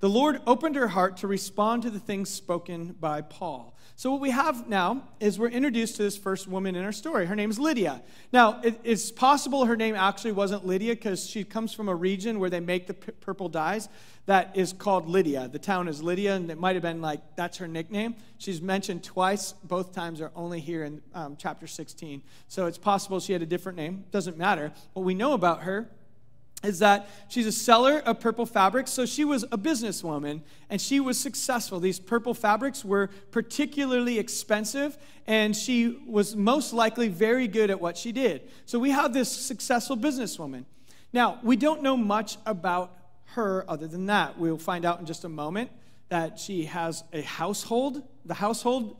The 0.00 0.08
Lord 0.08 0.40
opened 0.46 0.76
her 0.76 0.88
heart 0.88 1.16
to 1.18 1.26
respond 1.26 1.82
to 1.82 1.90
the 1.90 1.98
things 1.98 2.30
spoken 2.30 2.94
by 3.00 3.20
Paul. 3.20 3.76
So, 3.96 4.12
what 4.12 4.20
we 4.20 4.30
have 4.30 4.68
now 4.68 5.02
is 5.18 5.40
we're 5.40 5.48
introduced 5.48 5.96
to 5.96 6.04
this 6.04 6.16
first 6.16 6.46
woman 6.46 6.76
in 6.76 6.84
our 6.84 6.92
story. 6.92 7.26
Her 7.26 7.34
name 7.34 7.50
is 7.50 7.58
Lydia. 7.58 8.00
Now, 8.32 8.60
it, 8.62 8.78
it's 8.84 9.10
possible 9.10 9.64
her 9.64 9.76
name 9.76 9.96
actually 9.96 10.30
wasn't 10.30 10.64
Lydia 10.64 10.94
because 10.94 11.28
she 11.28 11.42
comes 11.42 11.72
from 11.72 11.88
a 11.88 11.94
region 11.96 12.38
where 12.38 12.48
they 12.48 12.60
make 12.60 12.86
the 12.86 12.94
purple 12.94 13.48
dyes 13.48 13.88
that 14.26 14.56
is 14.56 14.72
called 14.72 15.08
Lydia. 15.08 15.48
The 15.48 15.58
town 15.58 15.88
is 15.88 16.00
Lydia, 16.00 16.36
and 16.36 16.48
it 16.48 16.60
might 16.60 16.76
have 16.76 16.82
been 16.82 17.02
like 17.02 17.20
that's 17.34 17.56
her 17.56 17.66
nickname. 17.66 18.14
She's 18.36 18.62
mentioned 18.62 19.02
twice. 19.02 19.50
Both 19.64 19.92
times 19.92 20.20
are 20.20 20.30
only 20.36 20.60
here 20.60 20.84
in 20.84 21.02
um, 21.12 21.34
chapter 21.36 21.66
16. 21.66 22.22
So, 22.46 22.66
it's 22.66 22.78
possible 22.78 23.18
she 23.18 23.32
had 23.32 23.42
a 23.42 23.46
different 23.46 23.76
name. 23.76 24.04
Doesn't 24.12 24.38
matter. 24.38 24.72
What 24.92 25.04
we 25.04 25.14
know 25.14 25.32
about 25.32 25.62
her 25.62 25.90
is 26.64 26.80
that 26.80 27.08
she's 27.28 27.46
a 27.46 27.52
seller 27.52 28.02
of 28.04 28.18
purple 28.18 28.44
fabrics. 28.44 28.90
So 28.90 29.06
she 29.06 29.24
was 29.24 29.44
a 29.44 29.58
businesswoman 29.58 30.40
and 30.68 30.80
she 30.80 30.98
was 30.98 31.18
successful. 31.18 31.78
These 31.78 32.00
purple 32.00 32.34
fabrics 32.34 32.84
were 32.84 33.10
particularly 33.30 34.18
expensive 34.18 34.98
and 35.26 35.54
she 35.54 36.02
was 36.06 36.34
most 36.34 36.72
likely 36.72 37.08
very 37.08 37.46
good 37.46 37.70
at 37.70 37.80
what 37.80 37.96
she 37.96 38.10
did. 38.10 38.48
So 38.66 38.78
we 38.78 38.90
have 38.90 39.12
this 39.12 39.30
successful 39.30 39.96
businesswoman. 39.96 40.64
Now, 41.12 41.38
we 41.42 41.56
don't 41.56 41.82
know 41.82 41.96
much 41.96 42.38
about 42.44 42.96
her 43.34 43.64
other 43.68 43.86
than 43.86 44.06
that. 44.06 44.38
We'll 44.38 44.58
find 44.58 44.84
out 44.84 44.98
in 45.00 45.06
just 45.06 45.24
a 45.24 45.28
moment 45.28 45.70
that 46.08 46.38
she 46.38 46.64
has 46.64 47.04
a 47.12 47.22
household. 47.22 48.02
The 48.24 48.34
household 48.34 48.96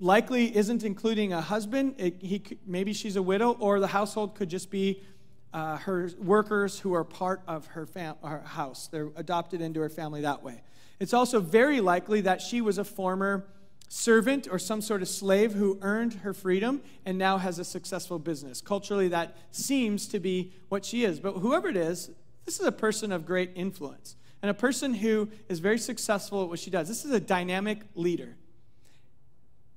likely 0.00 0.54
isn't 0.56 0.82
including 0.82 1.32
a 1.32 1.40
husband. 1.40 1.94
It, 1.98 2.16
he, 2.20 2.42
maybe 2.66 2.92
she's 2.92 3.16
a 3.16 3.22
widow, 3.22 3.52
or 3.52 3.80
the 3.80 3.88
household 3.88 4.34
could 4.34 4.48
just 4.48 4.70
be 4.70 5.02
uh, 5.52 5.76
her 5.78 6.10
workers 6.18 6.78
who 6.78 6.94
are 6.94 7.04
part 7.04 7.42
of 7.46 7.66
her, 7.68 7.86
fam- 7.86 8.16
her 8.22 8.40
house. 8.40 8.88
They're 8.88 9.10
adopted 9.16 9.60
into 9.60 9.80
her 9.80 9.88
family 9.88 10.20
that 10.22 10.42
way. 10.42 10.62
It's 11.00 11.14
also 11.14 11.40
very 11.40 11.80
likely 11.80 12.20
that 12.22 12.40
she 12.40 12.60
was 12.60 12.78
a 12.78 12.84
former 12.84 13.46
servant 13.88 14.46
or 14.50 14.58
some 14.58 14.82
sort 14.82 15.00
of 15.00 15.08
slave 15.08 15.54
who 15.54 15.78
earned 15.80 16.12
her 16.14 16.34
freedom 16.34 16.82
and 17.06 17.16
now 17.16 17.38
has 17.38 17.58
a 17.58 17.64
successful 17.64 18.18
business. 18.18 18.60
Culturally, 18.60 19.08
that 19.08 19.36
seems 19.50 20.06
to 20.08 20.20
be 20.20 20.52
what 20.68 20.84
she 20.84 21.04
is. 21.04 21.20
But 21.20 21.32
whoever 21.32 21.68
it 21.68 21.76
is, 21.76 22.10
this 22.44 22.60
is 22.60 22.66
a 22.66 22.72
person 22.72 23.12
of 23.12 23.24
great 23.24 23.52
influence 23.54 24.16
and 24.42 24.50
a 24.50 24.54
person 24.54 24.94
who 24.94 25.28
is 25.48 25.58
very 25.58 25.78
successful 25.78 26.42
at 26.42 26.48
what 26.48 26.58
she 26.58 26.70
does. 26.70 26.88
This 26.88 27.04
is 27.04 27.12
a 27.12 27.20
dynamic 27.20 27.80
leader. 27.94 28.36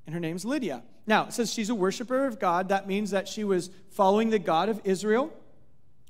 And 0.05 0.13
her 0.13 0.19
name's 0.19 0.43
Lydia. 0.43 0.83
Now, 1.07 1.25
it 1.25 1.33
says 1.33 1.53
she's 1.53 1.69
a 1.69 1.75
worshiper 1.75 2.25
of 2.25 2.39
God. 2.39 2.69
That 2.69 2.87
means 2.87 3.11
that 3.11 3.27
she 3.27 3.43
was 3.43 3.69
following 3.91 4.29
the 4.29 4.39
God 4.39 4.69
of 4.69 4.81
Israel 4.83 5.31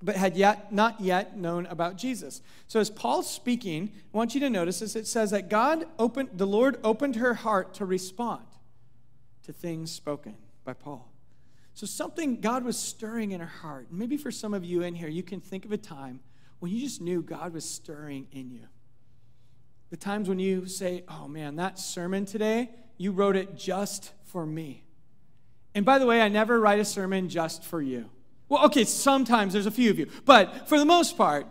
but 0.01 0.15
had 0.15 0.35
yet 0.35 0.73
not 0.73 0.99
yet 0.99 1.37
known 1.37 1.65
about 1.67 1.97
Jesus. 1.97 2.41
So 2.67 2.79
as 2.79 2.89
Paul's 2.89 3.29
speaking, 3.29 3.91
I 4.13 4.17
want 4.17 4.33
you 4.33 4.39
to 4.41 4.49
notice 4.49 4.79
this. 4.79 4.95
It 4.95 5.07
says 5.07 5.31
that 5.31 5.49
God 5.49 5.85
opened, 5.99 6.29
the 6.33 6.47
Lord 6.47 6.77
opened 6.83 7.17
her 7.17 7.33
heart 7.33 7.73
to 7.75 7.85
respond 7.85 8.45
to 9.43 9.53
things 9.53 9.91
spoken 9.91 10.35
by 10.63 10.73
Paul. 10.73 11.11
So 11.73 11.85
something 11.85 12.41
God 12.41 12.63
was 12.63 12.77
stirring 12.77 13.31
in 13.31 13.39
her 13.39 13.45
heart. 13.45 13.87
Maybe 13.91 14.17
for 14.17 14.31
some 14.31 14.53
of 14.53 14.65
you 14.65 14.83
in 14.83 14.95
here, 14.95 15.07
you 15.07 15.23
can 15.23 15.39
think 15.39 15.65
of 15.65 15.71
a 15.71 15.77
time 15.77 16.19
when 16.59 16.71
you 16.71 16.79
just 16.79 17.01
knew 17.01 17.21
God 17.21 17.53
was 17.53 17.65
stirring 17.65 18.27
in 18.31 18.51
you. 18.51 18.67
The 19.89 19.97
times 19.97 20.29
when 20.29 20.39
you 20.39 20.67
say, 20.67 21.03
oh 21.07 21.27
man, 21.27 21.55
that 21.57 21.79
sermon 21.79 22.25
today, 22.25 22.69
you 22.97 23.11
wrote 23.11 23.35
it 23.35 23.55
just 23.55 24.11
for 24.25 24.45
me. 24.45 24.83
And 25.73 25.85
by 25.85 25.99
the 25.99 26.05
way, 26.05 26.21
I 26.21 26.27
never 26.27 26.59
write 26.59 26.79
a 26.79 26.85
sermon 26.85 27.29
just 27.29 27.63
for 27.63 27.81
you. 27.81 28.09
Well, 28.51 28.65
okay, 28.65 28.83
sometimes 28.83 29.53
there's 29.53 29.65
a 29.65 29.71
few 29.71 29.89
of 29.91 29.97
you, 29.97 30.09
but 30.25 30.67
for 30.67 30.77
the 30.77 30.83
most 30.83 31.15
part, 31.15 31.47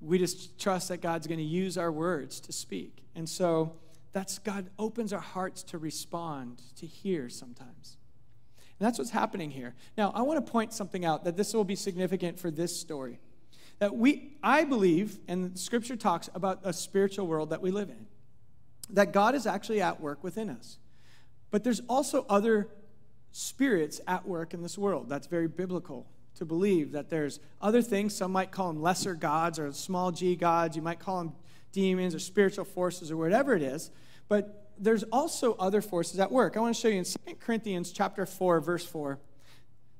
we 0.00 0.18
just 0.18 0.58
trust 0.58 0.88
that 0.88 1.02
God's 1.02 1.26
going 1.26 1.40
to 1.40 1.44
use 1.44 1.76
our 1.76 1.92
words 1.92 2.40
to 2.40 2.54
speak. 2.54 3.04
And 3.14 3.28
so 3.28 3.76
that's 4.14 4.38
God 4.38 4.70
opens 4.78 5.12
our 5.12 5.20
hearts 5.20 5.62
to 5.64 5.76
respond, 5.76 6.62
to 6.76 6.86
hear 6.86 7.28
sometimes. 7.28 7.98
And 8.78 8.86
that's 8.86 8.98
what's 8.98 9.10
happening 9.10 9.50
here. 9.50 9.74
Now, 9.98 10.10
I 10.14 10.22
want 10.22 10.42
to 10.42 10.50
point 10.50 10.72
something 10.72 11.04
out 11.04 11.24
that 11.24 11.36
this 11.36 11.52
will 11.52 11.64
be 11.64 11.76
significant 11.76 12.40
for 12.40 12.50
this 12.50 12.74
story. 12.74 13.18
that 13.78 13.94
we, 13.94 14.36
I 14.42 14.64
believe, 14.64 15.18
and 15.28 15.58
Scripture 15.58 15.96
talks 15.96 16.30
about 16.34 16.60
a 16.64 16.72
spiritual 16.72 17.26
world 17.26 17.50
that 17.50 17.60
we 17.60 17.70
live 17.70 17.90
in, 17.90 18.06
that 18.90 19.12
God 19.12 19.34
is 19.34 19.46
actually 19.46 19.82
at 19.82 20.00
work 20.00 20.24
within 20.24 20.48
us. 20.48 20.78
But 21.50 21.64
there's 21.64 21.80
also 21.88 22.24
other 22.28 22.68
spirits 23.36 24.00
at 24.06 24.26
work 24.28 24.54
in 24.54 24.62
this 24.62 24.78
world. 24.78 25.08
That's 25.08 25.26
very 25.26 25.48
biblical 25.48 26.06
to 26.36 26.44
believe 26.44 26.92
that 26.92 27.10
there's 27.10 27.40
other 27.60 27.82
things. 27.82 28.14
Some 28.14 28.30
might 28.30 28.52
call 28.52 28.72
them 28.72 28.80
lesser 28.80 29.14
gods 29.14 29.58
or 29.58 29.72
small 29.72 30.12
g 30.12 30.36
gods. 30.36 30.76
You 30.76 30.82
might 30.82 31.00
call 31.00 31.18
them 31.18 31.32
demons 31.72 32.14
or 32.14 32.20
spiritual 32.20 32.64
forces 32.64 33.10
or 33.10 33.16
whatever 33.16 33.56
it 33.56 33.62
is. 33.62 33.90
But 34.28 34.70
there's 34.78 35.02
also 35.04 35.54
other 35.54 35.82
forces 35.82 36.20
at 36.20 36.30
work. 36.30 36.56
I 36.56 36.60
want 36.60 36.76
to 36.76 36.80
show 36.80 36.86
you 36.86 36.98
in 36.98 37.04
2 37.04 37.34
Corinthians 37.40 37.90
chapter 37.90 38.24
4, 38.24 38.60
verse 38.60 38.86
4. 38.86 39.18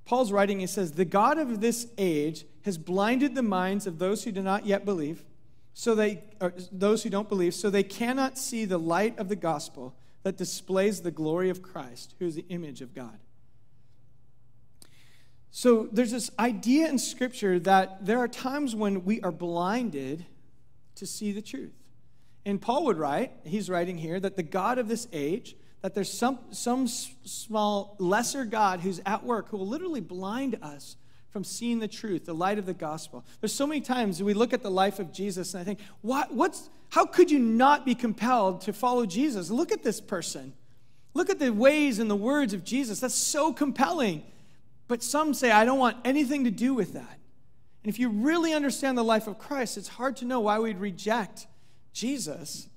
Paul's 0.05 0.31
writing, 0.31 0.61
he 0.61 0.69
says, 0.69 0.93
The 0.93 1.05
God 1.05 1.37
of 1.37 1.61
this 1.61 1.89
age 1.99 2.45
has 2.63 2.79
blinded 2.79 3.35
the 3.35 3.43
minds 3.43 3.89
of 3.89 3.99
those 3.99 4.23
who 4.23 4.31
do 4.31 4.43
not 4.43 4.65
yet 4.65 4.85
believe, 4.85 5.25
so 5.73 5.97
they, 5.97 6.23
those 6.71 7.03
who 7.03 7.11
don't 7.11 7.29
believe, 7.29 7.53
so 7.53 7.69
they 7.69 7.83
cannot 7.83 8.39
see 8.39 8.65
the 8.65 8.79
light 8.79 9.19
of 9.19 9.29
the 9.29 9.37
gospel 9.37 9.97
that 10.23 10.37
displays 10.37 11.03
the 11.03 11.11
glory 11.11 11.51
of 11.51 11.63
Christ, 11.63 12.15
who 12.19 12.27
is 12.27 12.37
the 12.37 12.47
image 12.49 12.81
of 12.81 12.95
God. 12.95 13.19
So 15.57 15.89
there's 15.93 16.11
this 16.11 16.33
idea 16.37 16.89
in 16.89 16.99
Scripture 16.99 17.61
that 17.61 18.05
there 18.05 18.19
are 18.19 18.27
times 18.27 18.75
when 18.75 19.05
we 19.05 19.21
are 19.21 19.31
blinded 19.31 20.27
to 20.97 21.07
see 21.07 21.31
the 21.31 21.41
truth. 21.41 21.71
And 22.45 22.61
Paul 22.61 22.87
would 22.87 22.99
write, 22.99 23.31
he's 23.45 23.71
writing 23.71 23.97
here, 23.97 24.19
that 24.19 24.35
the 24.35 24.43
God 24.43 24.79
of 24.79 24.89
this 24.89 25.07
age, 25.13 25.55
that 25.81 25.95
there's 25.95 26.13
some, 26.13 26.41
some 26.51 26.89
small, 26.89 27.95
lesser 28.01 28.45
God 28.45 28.81
who's 28.81 29.01
at 29.07 29.23
work 29.23 29.51
who 29.51 29.59
will 29.59 29.69
literally 29.69 30.01
blind 30.01 30.59
us 30.61 30.97
from 31.31 31.45
seeing 31.45 31.79
the 31.79 31.87
truth, 31.87 32.25
the 32.25 32.35
light 32.35 32.59
of 32.59 32.67
the 32.67 32.75
gospel. 32.75 33.25
There's 33.41 33.55
so 33.55 33.69
many 33.69 33.81
times 33.81 34.21
we 34.21 34.35
look 34.35 34.53
at 34.53 34.65
the 34.65 34.73
life 34.73 34.99
of 34.99 35.13
Jesus 35.13 35.55
and 35.55 35.61
I 35.61 35.65
think, 35.65 35.79
what, 36.01 36.35
what's, 36.35 36.69
how 36.89 37.07
could 37.07 37.31
you 37.31 37.39
not 37.39 37.87
be 37.87 37.95
compelled 37.95 38.63
to 38.63 38.73
follow 38.73 39.07
Jesus? 39.07 39.51
Look 39.51 39.71
at 39.71 39.85
this 39.85 40.01
person. 40.01 40.53
Look 41.15 41.31
at 41.31 41.39
the 41.39 41.53
ways 41.53 42.01
and 42.01 42.11
the 42.11 42.17
words 42.17 42.55
of 42.55 42.65
Jesus. 42.65 42.99
That's 42.99 43.15
so 43.15 43.53
compelling. 43.53 44.25
But 44.87 45.03
some 45.03 45.35
say, 45.35 45.51
I 45.51 45.65
don't 45.65 45.79
want 45.79 45.97
anything 46.05 46.45
to 46.45 46.51
do 46.51 46.75
with 46.75 46.93
that. 46.93 47.19
And 47.83 47.93
if 47.93 47.99
you 47.99 48.09
really 48.09 48.53
understand 48.53 48.97
the 48.97 49.05
life 49.05 49.27
of 49.27 49.39
Christ, 49.39 49.77
it's 49.77 49.89
hard 49.89 50.17
to 50.17 50.25
know 50.25 50.41
why 50.41 50.59
we'd 50.59 50.79
reject 50.79 51.47
Jesus. 51.93 52.69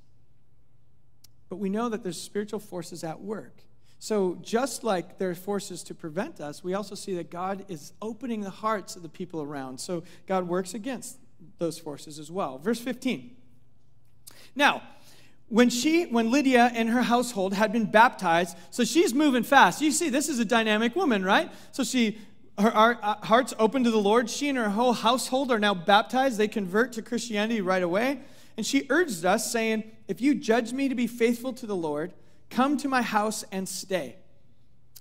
But 1.50 1.58
we 1.58 1.70
know 1.70 1.90
that 1.90 2.04
there's 2.04 2.22
spiritual 2.22 2.60
forces 2.60 3.04
at 3.04 3.22
work. 3.22 3.64
So, 4.00 4.38
just 4.42 4.84
like 4.84 5.18
there 5.18 5.30
are 5.32 5.36
forces 5.36 5.82
to 5.84 5.96
prevent 5.96 6.40
us, 6.40 6.64
we 6.64 6.76
also 6.76 6.94
see 6.94 7.16
that 7.16 7.32
God 7.32 7.66
is 7.68 7.94
opening 8.02 8.42
the 8.42 8.52
hearts 8.52 8.96
of 8.96 9.02
the 9.02 9.10
people 9.10 9.42
around. 9.42 9.80
So, 9.80 10.04
God 10.28 10.48
works 10.48 10.76
against 10.76 11.18
those 11.58 11.80
forces 11.80 12.20
as 12.20 12.30
well. 12.30 12.60
Verse 12.60 12.80
15. 12.80 13.36
Now, 14.56 14.84
when 15.50 15.70
she 15.70 16.06
when 16.06 16.32
lydia 16.32 16.72
and 16.74 16.90
her 16.90 17.02
household 17.02 17.54
had 17.54 17.72
been 17.72 17.86
baptized 17.86 18.58
so 18.70 18.84
she's 18.84 19.14
moving 19.14 19.44
fast. 19.44 19.82
You 19.82 19.92
see 19.92 20.10
this 20.10 20.30
is 20.30 20.40
a 20.40 20.46
dynamic 20.46 20.96
woman 20.96 21.24
right? 21.24 21.52
So 21.72 21.84
she 21.84 22.20
her, 22.60 22.98
uh, 23.02 23.16
hearts 23.26 23.54
open 23.60 23.84
to 23.84 23.92
the 23.92 23.98
lord. 24.00 24.30
She 24.30 24.50
and 24.50 24.58
her 24.58 24.70
whole 24.70 24.94
household 24.94 25.52
are 25.52 25.60
now 25.60 25.76
baptized. 25.76 26.38
They 26.38 26.48
convert 26.48 26.94
to 26.94 27.02
christianity 27.02 27.62
right 27.62 27.84
away. 27.84 28.20
And 28.58 28.66
she 28.66 28.88
urged 28.90 29.24
us 29.26 29.52
saying 29.52 29.92
if 30.08 30.20
you 30.22 30.34
judge 30.36 30.74
me 30.74 30.90
to 30.90 30.96
be 30.96 31.08
faithful 31.08 31.54
to 31.54 31.66
the 31.66 31.76
lord 31.76 32.14
come 32.50 32.78
to 32.78 32.88
my 32.88 33.02
house 33.02 33.44
and 33.52 33.68
stay 33.68 34.16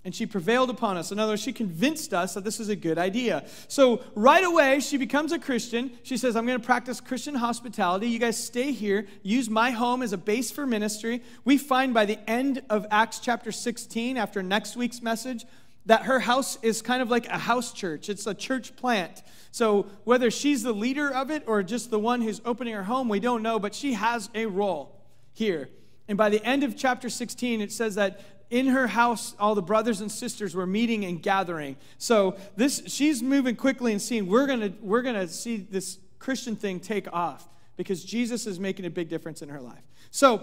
and 0.07 0.15
she 0.15 0.25
prevailed 0.25 0.71
upon 0.71 0.97
us. 0.97 1.11
In 1.11 1.19
other 1.19 1.33
words, 1.33 1.43
she 1.43 1.53
convinced 1.53 2.15
us 2.15 2.35
that 2.35 2.45
this 2.45 2.61
is 2.61 2.69
a 2.69 2.77
good 2.77 2.97
idea. 2.97 3.45
So 3.67 4.05
right 4.15 4.45
away, 4.45 4.79
she 4.79 4.99
becomes 4.99 5.33
a 5.33 5.39
Christian. 5.39 5.91
She 6.05 6.17
says, 6.17 6.37
I'm 6.37 6.47
going 6.47 6.61
to 6.61 6.65
practice 6.65 7.01
Christian 7.01 7.35
hospitality. 7.35 8.09
You 8.09 8.21
guys 8.21 8.43
stay 8.43 8.71
here, 8.71 9.09
use 9.25 9.51
my 9.51 9.73
home 9.73 10.03
as 10.03 10.13
a 10.13 10.17
base 10.17 10.53
for 10.53 10.65
ministry. 10.65 11.25
We 11.45 11.59
find 11.59 11.93
by 11.93 12.05
the 12.05 12.21
end 12.31 12.63
of 12.71 12.87
Acts 12.93 13.19
chapter 13.19 13.51
16, 13.51 14.17
after 14.17 14.45
next 14.45 14.77
week's 14.77 15.03
message, 15.03 15.45
that 15.87 16.05
her 16.05 16.21
house 16.21 16.57
is 16.63 16.83
kind 16.83 17.03
of 17.03 17.11
like 17.11 17.27
a 17.27 17.39
house 17.39 17.73
church. 17.73 18.09
It's 18.09 18.29
a 18.29 18.35
church 18.35 18.77
plant. 18.77 19.25
So 19.51 19.87
whether 20.05 20.31
she's 20.31 20.63
the 20.63 20.73
leader 20.73 21.13
of 21.13 21.33
it 21.33 21.43
or 21.49 21.65
just 21.65 21.91
the 21.91 21.99
one 21.99 22.23
who's 22.23 22.41
opening 22.45 22.75
her 22.75 22.85
home, 22.85 23.09
we 23.09 23.19
don't 23.19 23.43
know, 23.43 23.59
but 23.59 23.75
she 23.75 23.95
has 23.95 24.31
a 24.37 24.47
role 24.47 25.05
here. 25.33 25.69
And 26.09 26.17
by 26.17 26.29
the 26.29 26.45
end 26.45 26.63
of 26.63 26.77
chapter 26.77 27.11
16, 27.11 27.61
it 27.61 27.73
says 27.73 27.97
that 27.97 28.21
in 28.50 28.69
her 28.69 28.87
house 28.87 29.35
all 29.38 29.55
the 29.55 29.62
brothers 29.62 30.00
and 30.00 30.11
sisters 30.11 30.55
were 30.55 30.67
meeting 30.67 31.05
and 31.05 31.23
gathering. 31.23 31.76
So 31.99 32.37
this 32.57 32.83
she's 32.87 33.23
moving 33.23 33.57
quickly 33.57 33.93
and 33.93 34.00
seeing 34.00 34.26
we're 34.26 34.47
gonna 34.47 34.73
we're 34.81 35.03
gonna 35.03 35.29
see 35.29 35.57
this 35.57 35.99
christian 36.19 36.57
thing 36.57 36.81
take 36.81 37.12
off 37.12 37.49
because 37.76 38.03
jesus 38.05 38.47
is 38.47 38.59
making 38.59 38.85
a 38.85 38.91
big 38.91 39.09
difference 39.09 39.43
in 39.43 39.49
her 39.49 39.61
life. 39.61 39.83
So 40.11 40.43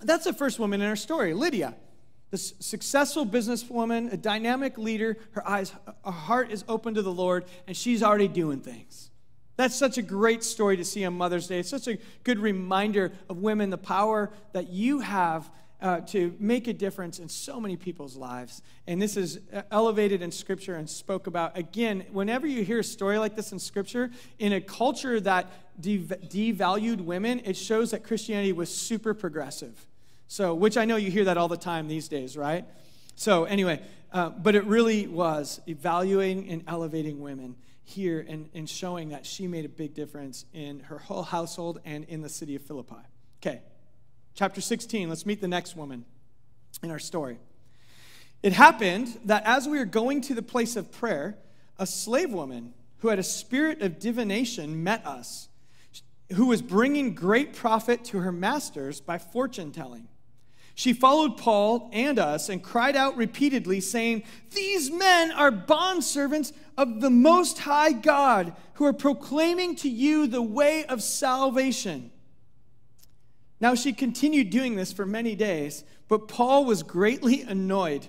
that's 0.00 0.24
the 0.24 0.32
first 0.32 0.58
woman 0.58 0.80
in 0.80 0.88
our 0.88 0.96
story 0.96 1.34
lydia. 1.34 1.74
This 2.30 2.54
successful 2.58 3.26
businesswoman 3.26 4.12
a 4.12 4.16
dynamic 4.16 4.78
leader 4.78 5.16
her 5.32 5.46
eyes 5.46 5.72
her 6.04 6.10
heart 6.10 6.50
is 6.50 6.64
open 6.68 6.94
to 6.94 7.02
the 7.02 7.12
lord 7.12 7.44
and 7.66 7.76
she's 7.76 8.02
already 8.02 8.28
doing 8.28 8.60
things. 8.60 9.10
That's 9.56 9.74
such 9.74 9.96
a 9.96 10.02
great 10.02 10.44
story 10.44 10.76
to 10.76 10.84
see 10.84 11.04
on 11.06 11.14
mother's 11.14 11.46
day. 11.46 11.60
It's 11.60 11.70
such 11.70 11.88
a 11.88 11.98
good 12.24 12.38
reminder 12.38 13.12
of 13.30 13.38
women 13.38 13.70
the 13.70 13.78
power 13.78 14.30
that 14.52 14.68
you 14.68 15.00
have 15.00 15.50
uh, 15.80 16.00
to 16.00 16.34
make 16.38 16.68
a 16.68 16.72
difference 16.72 17.18
in 17.18 17.28
so 17.28 17.60
many 17.60 17.76
people's 17.76 18.16
lives. 18.16 18.62
And 18.86 19.00
this 19.00 19.16
is 19.16 19.40
uh, 19.52 19.62
elevated 19.70 20.22
in 20.22 20.32
Scripture 20.32 20.74
and 20.74 20.88
spoke 20.88 21.26
about. 21.26 21.56
Again, 21.56 22.06
whenever 22.12 22.46
you 22.46 22.64
hear 22.64 22.80
a 22.80 22.84
story 22.84 23.18
like 23.18 23.36
this 23.36 23.52
in 23.52 23.58
Scripture, 23.58 24.10
in 24.38 24.52
a 24.52 24.60
culture 24.60 25.20
that 25.20 25.52
devalued 25.80 27.00
women, 27.02 27.42
it 27.44 27.56
shows 27.56 27.90
that 27.90 28.04
Christianity 28.04 28.52
was 28.52 28.74
super 28.74 29.12
progressive. 29.14 29.86
So, 30.28 30.54
which 30.54 30.76
I 30.76 30.86
know 30.86 30.96
you 30.96 31.10
hear 31.10 31.24
that 31.24 31.36
all 31.36 31.48
the 31.48 31.56
time 31.56 31.88
these 31.88 32.08
days, 32.08 32.36
right? 32.36 32.64
So, 33.14 33.44
anyway, 33.44 33.80
uh, 34.12 34.30
but 34.30 34.54
it 34.54 34.64
really 34.64 35.06
was 35.06 35.60
evaluating 35.68 36.48
and 36.48 36.64
elevating 36.66 37.20
women 37.20 37.56
here 37.84 38.24
and, 38.28 38.48
and 38.52 38.68
showing 38.68 39.10
that 39.10 39.24
she 39.24 39.46
made 39.46 39.64
a 39.64 39.68
big 39.68 39.94
difference 39.94 40.44
in 40.52 40.80
her 40.80 40.98
whole 40.98 41.22
household 41.22 41.80
and 41.84 42.04
in 42.04 42.22
the 42.22 42.28
city 42.28 42.56
of 42.56 42.62
Philippi. 42.62 42.96
Okay, 43.40 43.60
chapter 44.36 44.60
16. 44.60 45.08
Let's 45.08 45.26
meet 45.26 45.40
the 45.40 45.48
next 45.48 45.76
woman 45.76 46.04
in 46.82 46.90
our 46.90 46.98
story. 46.98 47.38
It 48.42 48.52
happened 48.52 49.18
that 49.24 49.42
as 49.46 49.66
we 49.66 49.78
were 49.78 49.86
going 49.86 50.20
to 50.22 50.34
the 50.34 50.42
place 50.42 50.76
of 50.76 50.92
prayer, 50.92 51.38
a 51.78 51.86
slave 51.86 52.32
woman 52.32 52.74
who 52.98 53.08
had 53.08 53.18
a 53.18 53.24
spirit 53.24 53.80
of 53.80 53.98
divination 53.98 54.84
met 54.84 55.04
us, 55.06 55.48
who 56.34 56.46
was 56.46 56.60
bringing 56.60 57.14
great 57.14 57.54
profit 57.54 58.04
to 58.04 58.18
her 58.18 58.30
masters 58.30 59.00
by 59.00 59.16
fortune 59.16 59.72
telling. 59.72 60.06
She 60.74 60.92
followed 60.92 61.38
Paul 61.38 61.88
and 61.94 62.18
us 62.18 62.50
and 62.50 62.62
cried 62.62 62.94
out 62.94 63.16
repeatedly, 63.16 63.80
saying, 63.80 64.24
These 64.50 64.90
men 64.90 65.30
are 65.30 65.50
bondservants 65.50 66.52
of 66.76 67.00
the 67.00 67.08
Most 67.08 67.60
High 67.60 67.92
God, 67.92 68.54
who 68.74 68.84
are 68.84 68.92
proclaiming 68.92 69.76
to 69.76 69.88
you 69.88 70.26
the 70.26 70.42
way 70.42 70.84
of 70.84 71.02
salvation. 71.02 72.10
Now 73.60 73.74
she 73.74 73.92
continued 73.92 74.50
doing 74.50 74.76
this 74.76 74.92
for 74.92 75.06
many 75.06 75.34
days, 75.34 75.84
but 76.08 76.28
Paul 76.28 76.64
was 76.64 76.82
greatly 76.82 77.42
annoyed. 77.42 78.06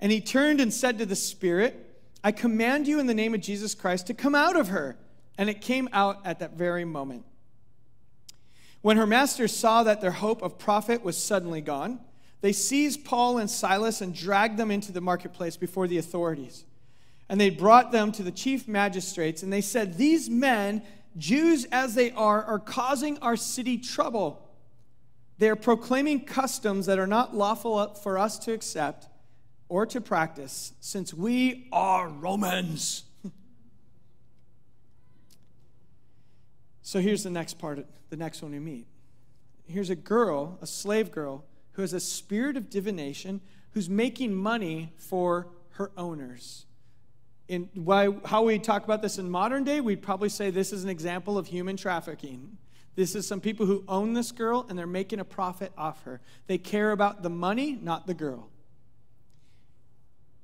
And 0.00 0.10
he 0.10 0.20
turned 0.20 0.60
and 0.60 0.72
said 0.72 0.98
to 0.98 1.06
the 1.06 1.16
Spirit, 1.16 1.88
I 2.24 2.32
command 2.32 2.86
you 2.86 2.98
in 2.98 3.06
the 3.06 3.14
name 3.14 3.34
of 3.34 3.40
Jesus 3.40 3.74
Christ 3.74 4.08
to 4.08 4.14
come 4.14 4.34
out 4.34 4.56
of 4.56 4.68
her. 4.68 4.96
And 5.38 5.48
it 5.48 5.60
came 5.60 5.88
out 5.92 6.18
at 6.24 6.40
that 6.40 6.54
very 6.54 6.84
moment. 6.84 7.24
When 8.82 8.96
her 8.96 9.06
masters 9.06 9.54
saw 9.54 9.84
that 9.84 10.00
their 10.00 10.10
hope 10.10 10.42
of 10.42 10.58
profit 10.58 11.02
was 11.02 11.16
suddenly 11.16 11.60
gone, 11.60 12.00
they 12.40 12.52
seized 12.52 13.04
Paul 13.04 13.38
and 13.38 13.48
Silas 13.48 14.00
and 14.00 14.12
dragged 14.12 14.56
them 14.56 14.70
into 14.70 14.92
the 14.92 15.00
marketplace 15.00 15.56
before 15.56 15.86
the 15.86 15.98
authorities. 15.98 16.64
And 17.28 17.40
they 17.40 17.48
brought 17.48 17.92
them 17.92 18.10
to 18.12 18.22
the 18.24 18.32
chief 18.32 18.66
magistrates, 18.66 19.42
and 19.42 19.52
they 19.52 19.60
said, 19.60 19.96
These 19.96 20.28
men 20.28 20.82
Jews 21.16 21.66
as 21.66 21.94
they 21.94 22.10
are, 22.12 22.42
are 22.42 22.58
causing 22.58 23.18
our 23.18 23.36
city 23.36 23.78
trouble. 23.78 24.48
They 25.38 25.48
are 25.48 25.56
proclaiming 25.56 26.24
customs 26.24 26.86
that 26.86 26.98
are 26.98 27.06
not 27.06 27.34
lawful 27.34 27.94
for 27.94 28.18
us 28.18 28.38
to 28.40 28.52
accept 28.52 29.08
or 29.68 29.86
to 29.86 30.00
practice, 30.00 30.72
since 30.80 31.14
we 31.14 31.68
are 31.72 32.08
Romans. 32.08 33.04
so 36.82 37.00
here's 37.00 37.22
the 37.22 37.30
next 37.30 37.58
part, 37.58 37.86
the 38.10 38.16
next 38.16 38.42
one 38.42 38.52
we 38.52 38.58
meet. 38.58 38.86
Here's 39.66 39.90
a 39.90 39.96
girl, 39.96 40.58
a 40.60 40.66
slave 40.66 41.10
girl, 41.10 41.44
who 41.72 41.82
has 41.82 41.94
a 41.94 42.00
spirit 42.00 42.56
of 42.56 42.68
divination, 42.68 43.40
who's 43.70 43.88
making 43.88 44.34
money 44.34 44.92
for 44.98 45.48
her 45.70 45.90
owners 45.96 46.66
in 47.52 47.68
why, 47.74 48.08
how 48.24 48.44
we 48.44 48.58
talk 48.58 48.82
about 48.84 49.02
this 49.02 49.18
in 49.18 49.30
modern 49.30 49.62
day, 49.62 49.82
we'd 49.82 50.00
probably 50.00 50.30
say 50.30 50.48
this 50.48 50.72
is 50.72 50.84
an 50.84 50.88
example 50.88 51.36
of 51.36 51.46
human 51.46 51.76
trafficking. 51.76 52.56
This 52.94 53.14
is 53.14 53.26
some 53.26 53.42
people 53.42 53.66
who 53.66 53.84
own 53.88 54.14
this 54.14 54.32
girl 54.32 54.64
and 54.68 54.78
they're 54.78 54.86
making 54.86 55.20
a 55.20 55.24
profit 55.24 55.70
off 55.76 56.02
her. 56.04 56.22
They 56.46 56.56
care 56.56 56.92
about 56.92 57.22
the 57.22 57.28
money, 57.28 57.78
not 57.80 58.06
the 58.06 58.14
girl. 58.14 58.48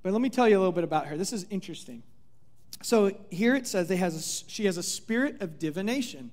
But 0.02 0.12
let 0.12 0.20
me 0.20 0.28
tell 0.28 0.46
you 0.46 0.58
a 0.58 0.60
little 0.60 0.72
bit 0.72 0.84
about 0.84 1.06
her. 1.06 1.16
This 1.16 1.32
is 1.32 1.46
interesting. 1.48 2.02
So 2.82 3.16
here 3.30 3.54
it 3.54 3.66
says 3.66 3.88
they 3.88 3.96
has 3.96 4.14
a, 4.14 4.50
she 4.50 4.66
has 4.66 4.76
a 4.76 4.82
spirit 4.82 5.40
of 5.40 5.58
divination. 5.58 6.30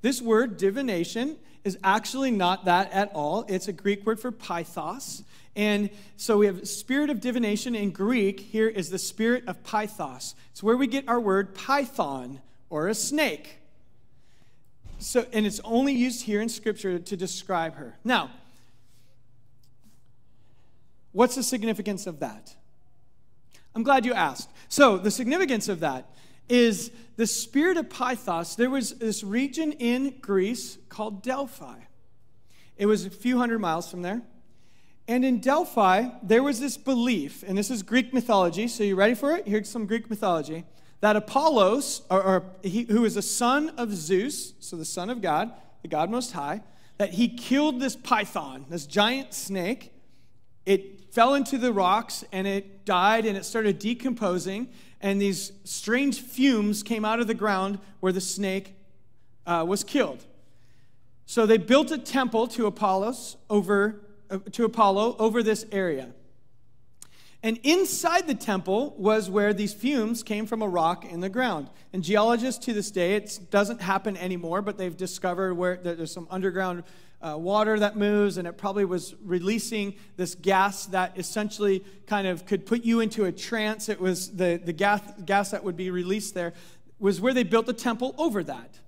This 0.00 0.22
word, 0.22 0.56
divination, 0.56 1.36
is 1.64 1.78
actually 1.82 2.30
not 2.30 2.66
that 2.66 2.92
at 2.92 3.10
all. 3.14 3.44
It's 3.48 3.68
a 3.68 3.72
Greek 3.72 4.04
word 4.04 4.20
for 4.20 4.30
pythos. 4.30 5.22
And 5.56 5.90
so 6.16 6.38
we 6.38 6.46
have 6.46 6.68
spirit 6.68 7.10
of 7.10 7.20
divination 7.20 7.74
in 7.74 7.90
Greek. 7.90 8.40
Here 8.40 8.68
is 8.68 8.90
the 8.90 8.98
spirit 8.98 9.44
of 9.46 9.62
pythos. 9.62 10.34
It's 10.50 10.62
where 10.62 10.76
we 10.76 10.86
get 10.86 11.08
our 11.08 11.20
word 11.20 11.54
python 11.54 12.40
or 12.70 12.88
a 12.88 12.94
snake. 12.94 13.58
So, 14.98 15.26
and 15.32 15.46
it's 15.46 15.60
only 15.64 15.92
used 15.92 16.24
here 16.24 16.40
in 16.40 16.48
Scripture 16.48 16.98
to 16.98 17.16
describe 17.16 17.76
her. 17.76 17.96
Now, 18.04 18.30
what's 21.12 21.34
the 21.34 21.42
significance 21.42 22.06
of 22.06 22.20
that? 22.20 22.54
I'm 23.74 23.82
glad 23.82 24.04
you 24.04 24.14
asked. 24.14 24.50
So, 24.68 24.96
the 24.96 25.10
significance 25.10 25.68
of 25.68 25.80
that 25.80 26.08
is 26.48 26.90
the 27.16 27.26
spirit 27.26 27.76
of 27.76 27.88
Pythos. 27.88 28.56
There 28.56 28.70
was 28.70 28.94
this 28.94 29.22
region 29.22 29.72
in 29.72 30.14
Greece 30.20 30.78
called 30.88 31.22
Delphi. 31.22 31.76
It 32.76 32.86
was 32.86 33.06
a 33.06 33.10
few 33.10 33.38
hundred 33.38 33.60
miles 33.60 33.90
from 33.90 34.02
there. 34.02 34.22
And 35.06 35.24
in 35.24 35.40
Delphi, 35.40 36.08
there 36.22 36.42
was 36.42 36.60
this 36.60 36.76
belief, 36.76 37.44
and 37.46 37.58
this 37.58 37.70
is 37.70 37.82
Greek 37.82 38.14
mythology, 38.14 38.68
so 38.68 38.82
you 38.82 38.96
ready 38.96 39.14
for 39.14 39.36
it? 39.36 39.46
Here's 39.46 39.68
some 39.68 39.86
Greek 39.86 40.08
mythology 40.08 40.64
that 41.04 41.16
Apollos, 41.16 42.00
or, 42.08 42.22
or 42.22 42.44
he, 42.62 42.84
who 42.84 43.04
is 43.04 43.18
a 43.18 43.22
son 43.22 43.68
of 43.76 43.92
Zeus, 43.92 44.54
so 44.58 44.74
the 44.74 44.86
son 44.86 45.10
of 45.10 45.20
God, 45.20 45.52
the 45.82 45.88
God 45.88 46.08
Most 46.08 46.32
High, 46.32 46.62
that 46.96 47.10
he 47.10 47.28
killed 47.28 47.78
this 47.78 47.94
python, 47.94 48.64
this 48.70 48.86
giant 48.86 49.34
snake. 49.34 49.92
It 50.64 51.12
fell 51.12 51.34
into 51.34 51.58
the 51.58 51.74
rocks 51.74 52.24
and 52.32 52.46
it 52.46 52.86
died 52.86 53.26
and 53.26 53.36
it 53.36 53.44
started 53.44 53.78
decomposing, 53.78 54.68
and 55.04 55.20
these 55.20 55.52
strange 55.64 56.22
fumes 56.22 56.82
came 56.82 57.04
out 57.04 57.20
of 57.20 57.26
the 57.26 57.34
ground 57.34 57.78
where 58.00 58.10
the 58.10 58.22
snake 58.22 58.74
uh, 59.46 59.62
was 59.68 59.84
killed. 59.84 60.24
So 61.26 61.44
they 61.44 61.58
built 61.58 61.90
a 61.90 61.98
temple 61.98 62.46
to 62.48 62.66
Apollos 62.66 63.36
over 63.50 64.00
uh, 64.30 64.38
to 64.52 64.64
Apollo 64.64 65.16
over 65.18 65.42
this 65.42 65.66
area. 65.70 66.08
And 67.42 67.60
inside 67.62 68.26
the 68.26 68.34
temple 68.34 68.94
was 68.96 69.28
where 69.28 69.52
these 69.52 69.74
fumes 69.74 70.22
came 70.22 70.46
from 70.46 70.62
a 70.62 70.68
rock 70.68 71.04
in 71.04 71.20
the 71.20 71.28
ground. 71.28 71.68
And 71.92 72.02
geologists 72.02 72.64
to 72.64 72.72
this 72.72 72.90
day, 72.90 73.16
it 73.16 73.38
doesn't 73.50 73.82
happen 73.82 74.16
anymore, 74.16 74.62
but 74.62 74.78
they've 74.78 74.96
discovered 74.96 75.52
where 75.52 75.76
there's 75.76 76.12
some 76.12 76.26
underground 76.30 76.82
uh, 77.24 77.38
water 77.38 77.78
that 77.78 77.96
moves, 77.96 78.36
and 78.36 78.46
it 78.46 78.58
probably 78.58 78.84
was 78.84 79.14
releasing 79.24 79.94
this 80.16 80.34
gas 80.34 80.86
that 80.86 81.18
essentially 81.18 81.84
kind 82.06 82.26
of 82.26 82.44
could 82.44 82.66
put 82.66 82.84
you 82.84 83.00
into 83.00 83.24
a 83.24 83.32
trance. 83.32 83.88
It 83.88 84.00
was 84.00 84.36
the, 84.36 84.60
the 84.62 84.72
gas, 84.72 85.00
gas 85.24 85.50
that 85.52 85.64
would 85.64 85.76
be 85.76 85.90
released 85.90 86.34
there, 86.34 86.52
was 86.98 87.20
where 87.20 87.32
they 87.32 87.42
built 87.42 87.66
the 87.66 87.72
temple 87.72 88.14
over 88.18 88.44
that. 88.44 88.78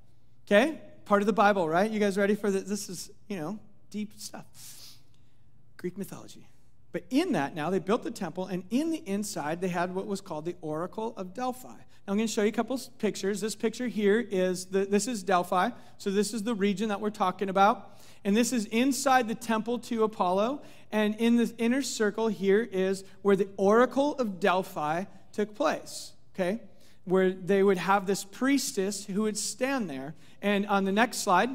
Okay? 0.47 0.81
Part 1.07 1.23
of 1.23 1.27
the 1.27 1.33
Bible, 1.33 1.69
right? 1.69 1.91
You 1.91 1.99
guys 1.99 2.19
ready 2.19 2.35
for 2.35 2.51
this? 2.51 2.65
This 2.65 2.89
is, 2.89 3.11
you 3.29 3.39
know, 3.39 3.59
deep 3.91 4.13
stuff. 4.17 4.45
Greek 5.79 5.97
mythology. 5.97 6.49
But 6.93 7.05
in 7.11 7.33
that, 7.33 7.55
now 7.55 7.71
they 7.71 7.79
built 7.79 8.03
the 8.03 8.11
temple, 8.11 8.47
and 8.47 8.65
in 8.71 8.91
the 8.91 9.03
inside, 9.07 9.61
they 9.61 9.69
had 9.69 9.95
what 9.95 10.07
was 10.07 10.21
called 10.21 10.45
the 10.45 10.57
Oracle 10.61 11.15
of 11.17 11.35
Delphi. 11.35 11.77
I'm 12.09 12.17
going 12.17 12.29
to 12.29 12.33
show 12.33 12.43
you 12.43 12.49
a 12.49 12.53
couple 12.53 12.81
pictures. 12.99 13.41
This 13.41 13.57
picture 13.57 13.89
here 13.89 14.21
is 14.21 14.67
the, 14.67 14.85
this 14.85 15.09
is 15.09 15.25
Delphi. 15.25 15.71
So 15.99 16.11
this 16.11 16.33
is 16.33 16.45
the 16.45 16.55
region 16.55 16.89
that 16.91 17.01
we're 17.01 17.11
talking 17.11 17.49
about, 17.49 17.99
and 18.25 18.37
this 18.37 18.53
is 18.53 18.67
inside 18.67 19.27
the 19.27 19.35
temple 19.35 19.81
to 19.81 20.05
Apollo. 20.05 20.63
And 20.93 21.17
in 21.17 21.37
the 21.37 21.53
inner 21.59 21.83
circle 21.83 22.29
here 22.29 22.69
is 22.71 23.03
where 23.23 23.35
the 23.35 23.49
Oracle 23.57 24.15
of 24.15 24.39
Delphi 24.39 25.05
took 25.33 25.57
place. 25.57 26.13
Okay, 26.35 26.61
where 27.05 27.33
they 27.33 27.63
would 27.63 27.79
have 27.79 28.07
this 28.07 28.23
priestess 28.23 29.07
who 29.07 29.23
would 29.23 29.37
stand 29.37 29.91
there. 29.91 30.15
And 30.41 30.65
on 30.67 30.85
the 30.85 30.93
next 30.93 31.19
slide, 31.19 31.51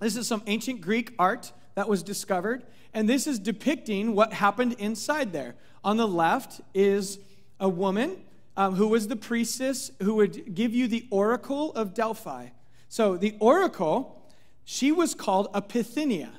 this 0.00 0.16
is 0.16 0.26
some 0.26 0.42
ancient 0.46 0.82
Greek 0.82 1.14
art 1.18 1.50
that 1.76 1.88
was 1.88 2.02
discovered. 2.02 2.64
And 2.92 3.08
this 3.08 3.26
is 3.26 3.38
depicting 3.38 4.14
what 4.14 4.34
happened 4.34 4.74
inside 4.78 5.32
there. 5.32 5.54
On 5.82 5.96
the 5.96 6.08
left 6.08 6.60
is 6.74 7.18
a 7.58 7.68
woman 7.70 8.18
um, 8.56 8.74
who 8.74 8.88
was 8.88 9.08
the 9.08 9.16
priestess 9.16 9.90
who 10.02 10.14
would 10.14 10.54
give 10.54 10.74
you 10.74 10.88
the 10.88 11.06
oracle 11.10 11.72
of 11.72 11.94
Delphi. 11.94 12.48
So 12.88 13.16
the 13.16 13.34
oracle, 13.40 14.30
she 14.64 14.92
was 14.92 15.14
called 15.14 15.48
a 15.54 15.62
Pythinia. 15.62 16.30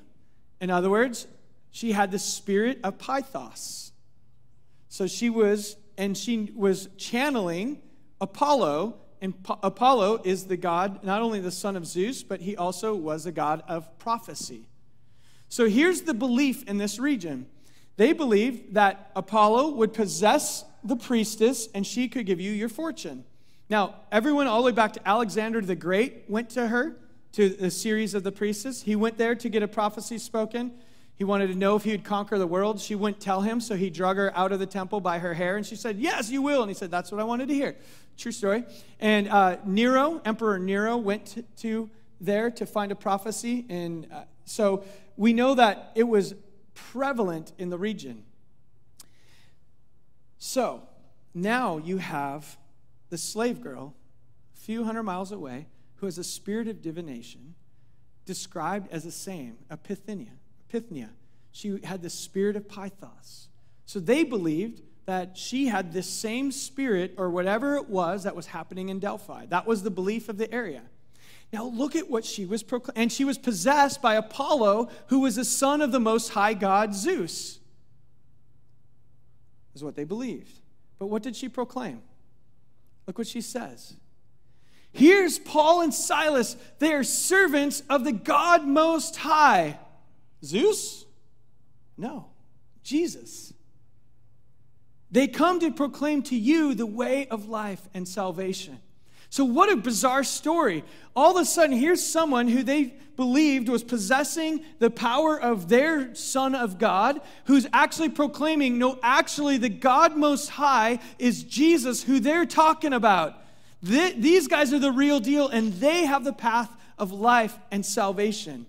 In 0.62 0.70
other 0.70 0.90
words, 0.90 1.28
she 1.72 1.92
had 1.92 2.12
the 2.12 2.20
spirit 2.20 2.80
of 2.84 2.98
Pythos. 2.98 3.92
So 4.90 5.08
she 5.08 5.30
was, 5.30 5.76
and 5.98 6.16
she 6.16 6.52
was 6.56 6.88
channeling 6.98 7.82
Apollo, 8.22 8.96
and 9.22 9.34
Apollo 9.64 10.22
is 10.24 10.46
the 10.46 10.58
god, 10.58 11.04
not 11.04 11.22
only 11.22 11.40
the 11.40 11.52
son 11.52 11.76
of 11.76 11.88
Zeus, 11.88 12.22
but 12.22 12.42
he 12.42 12.56
also 12.56 12.94
was 12.94 13.26
a 13.26 13.32
god 13.32 13.64
of 13.68 13.98
prophecy. 13.98 14.68
So 15.50 15.68
here's 15.68 16.02
the 16.02 16.14
belief 16.14 16.64
in 16.64 16.78
this 16.78 17.00
region 17.00 17.48
they 17.96 18.14
believed 18.14 18.74
that 18.74 19.12
Apollo 19.16 19.76
would 19.76 19.94
possess 19.94 20.66
the 20.84 20.96
priestess 20.96 21.68
and 21.74 21.86
she 21.86 22.08
could 22.08 22.26
give 22.26 22.40
you 22.40 22.52
your 22.52 22.70
fortune. 22.70 23.24
Now, 23.70 23.96
everyone, 24.12 24.48
all 24.48 24.60
the 24.60 24.66
way 24.66 24.72
back 24.72 24.94
to 24.94 25.08
Alexander 25.08 25.62
the 25.62 25.76
Great, 25.76 26.26
went 26.28 26.50
to 26.52 26.68
her, 26.68 26.96
to 27.34 27.50
the 27.50 27.72
series 27.72 28.14
of 28.14 28.24
the 28.24 28.32
priestess. 28.32 28.84
He 28.84 28.96
went 28.96 29.18
there 29.18 29.36
to 29.36 29.50
get 29.50 29.64
a 29.64 29.68
prophecy 29.68 30.18
spoken. 30.18 30.74
He 31.16 31.24
wanted 31.24 31.48
to 31.48 31.56
know 31.56 31.76
if 31.76 31.84
he 31.84 31.92
would 31.92 32.04
conquer 32.04 32.38
the 32.38 32.48
world. 32.48 32.80
She 32.80 32.96
wouldn't 32.96 33.22
tell 33.22 33.42
him, 33.42 33.62
so 33.62 33.76
he 33.76 33.90
drug 33.90 34.18
her 34.18 34.36
out 34.36 34.52
of 34.52 34.60
the 34.60 34.66
temple 34.66 35.00
by 35.00 35.20
her 35.20 35.34
hair, 35.34 35.58
and 35.58 35.66
she 35.66 35.76
said, 35.76 35.98
Yes, 35.98 36.30
you 36.30 36.42
will. 36.42 36.62
And 36.62 36.70
he 36.70 36.76
said, 36.76 36.92
That's 36.92 37.12
what 37.12 37.22
I 37.22 37.24
wanted 37.24 37.48
to 37.48 37.54
hear. 37.54 37.76
True 38.18 38.32
story. 38.32 38.64
And 39.00 39.28
uh, 39.28 39.58
Nero, 39.66 40.22
Emperor 40.26 40.60
Nero, 40.60 40.98
went 40.98 41.44
to, 41.58 41.90
there 42.20 42.52
to 42.52 42.66
find 42.66 42.92
a 42.92 42.96
prophecy. 42.96 43.66
And 43.70 44.08
uh, 44.12 44.24
so 44.46 44.84
we 45.18 45.34
know 45.34 45.56
that 45.56 45.92
it 45.96 46.04
was 46.04 46.36
prevalent 46.74 47.54
in 47.58 47.70
the 47.70 47.78
region. 47.78 48.24
So 50.46 50.82
now 51.34 51.78
you 51.78 52.00
have 52.00 52.58
the 53.10 53.18
slave 53.18 53.62
girl, 53.62 53.96
a 54.54 54.60
few 54.60 54.84
hundred 54.84 55.04
miles 55.04 55.32
away, 55.32 55.68
who 55.96 56.06
has 56.06 56.18
a 56.18 56.24
spirit 56.24 56.68
of 56.68 56.82
divination, 56.82 57.56
described 58.26 58.92
as 58.92 59.06
the 59.06 59.12
same, 59.12 59.56
a 59.70 59.78
Pythinia. 59.78 60.34
Pythnia. 60.70 61.12
She 61.54 61.80
had 61.86 62.02
the 62.02 62.10
spirit 62.10 62.58
of 62.58 62.68
Pythos. 62.68 63.48
So 63.86 64.02
they 64.02 64.26
believed 64.26 64.82
that 65.06 65.38
she 65.38 65.68
had 65.68 65.94
this 65.94 66.10
same 66.10 66.52
spirit 66.52 67.14
or 67.16 67.30
whatever 67.30 67.78
it 67.78 67.88
was 67.88 68.24
that 68.24 68.36
was 68.36 68.48
happening 68.48 68.90
in 68.90 69.00
Delphi. 69.00 69.46
That 69.46 69.66
was 69.66 69.82
the 69.82 69.92
belief 69.92 70.28
of 70.28 70.38
the 70.38 70.54
area. 70.54 70.82
Now 71.54 71.64
look 71.68 71.96
at 71.96 72.10
what 72.10 72.26
she 72.26 72.46
was 72.46 72.64
proclaiming. 72.64 73.04
And 73.04 73.12
she 73.14 73.24
was 73.24 73.38
possessed 73.38 74.02
by 74.02 74.16
Apollo, 74.16 74.90
who 75.08 75.22
was 75.22 75.38
the 75.38 75.46
son 75.46 75.80
of 75.80 75.94
the 75.94 76.02
most 76.02 76.32
high 76.32 76.54
god 76.54 76.94
Zeus. 76.94 77.60
Is 79.76 79.84
what 79.84 79.96
they 79.96 80.04
believed. 80.04 80.60
But 81.00 81.08
what 81.08 81.24
did 81.24 81.36
she 81.36 81.50
proclaim? 81.50 82.02
Look 83.08 83.18
what 83.18 83.28
she 83.28 83.42
says. 83.42 83.96
Here's 84.92 85.40
Paul 85.40 85.82
and 85.82 85.94
Silas. 85.94 86.56
They 86.80 86.94
are 86.94 87.04
servants 87.04 87.82
of 87.90 88.04
the 88.04 88.12
God 88.12 88.66
Most 88.66 89.18
High. 89.18 89.80
Zeus? 90.44 91.06
No, 91.98 92.28
Jesus. 92.84 93.54
They 95.10 95.28
come 95.28 95.60
to 95.60 95.72
proclaim 95.72 96.22
to 96.24 96.36
you 96.36 96.74
the 96.74 96.86
way 96.86 97.28
of 97.28 97.48
life 97.48 97.88
and 97.94 98.08
salvation. 98.08 98.80
So, 99.34 99.44
what 99.46 99.72
a 99.72 99.76
bizarre 99.76 100.24
story. 100.24 100.84
All 101.16 101.36
of 101.36 101.42
a 101.42 101.46
sudden, 101.46 101.76
here's 101.76 102.06
someone 102.06 102.48
who 102.48 102.62
they 102.62 102.94
believed 103.16 103.68
was 103.68 103.84
possessing 103.84 104.64
the 104.78 104.92
power 104.92 105.42
of 105.42 105.70
their 105.70 106.14
Son 106.14 106.54
of 106.54 106.78
God, 106.78 107.20
who's 107.46 107.66
actually 107.74 108.10
proclaiming, 108.10 108.78
no, 108.78 109.00
actually, 109.02 109.58
the 109.58 109.70
God 109.70 110.16
Most 110.16 110.50
High 110.50 111.00
is 111.18 111.42
Jesus, 111.42 112.04
who 112.04 112.20
they're 112.20 112.46
talking 112.46 112.94
about. 112.94 113.42
these 113.82 114.48
guys 114.48 114.72
are 114.72 114.78
the 114.78 114.92
real 114.92 115.20
deal, 115.20 115.48
and 115.48 115.74
they 115.74 116.06
have 116.06 116.24
the 116.24 116.32
path 116.32 116.70
of 117.00 117.12
life 117.12 117.58
and 117.72 117.84
salvation. 117.84 118.68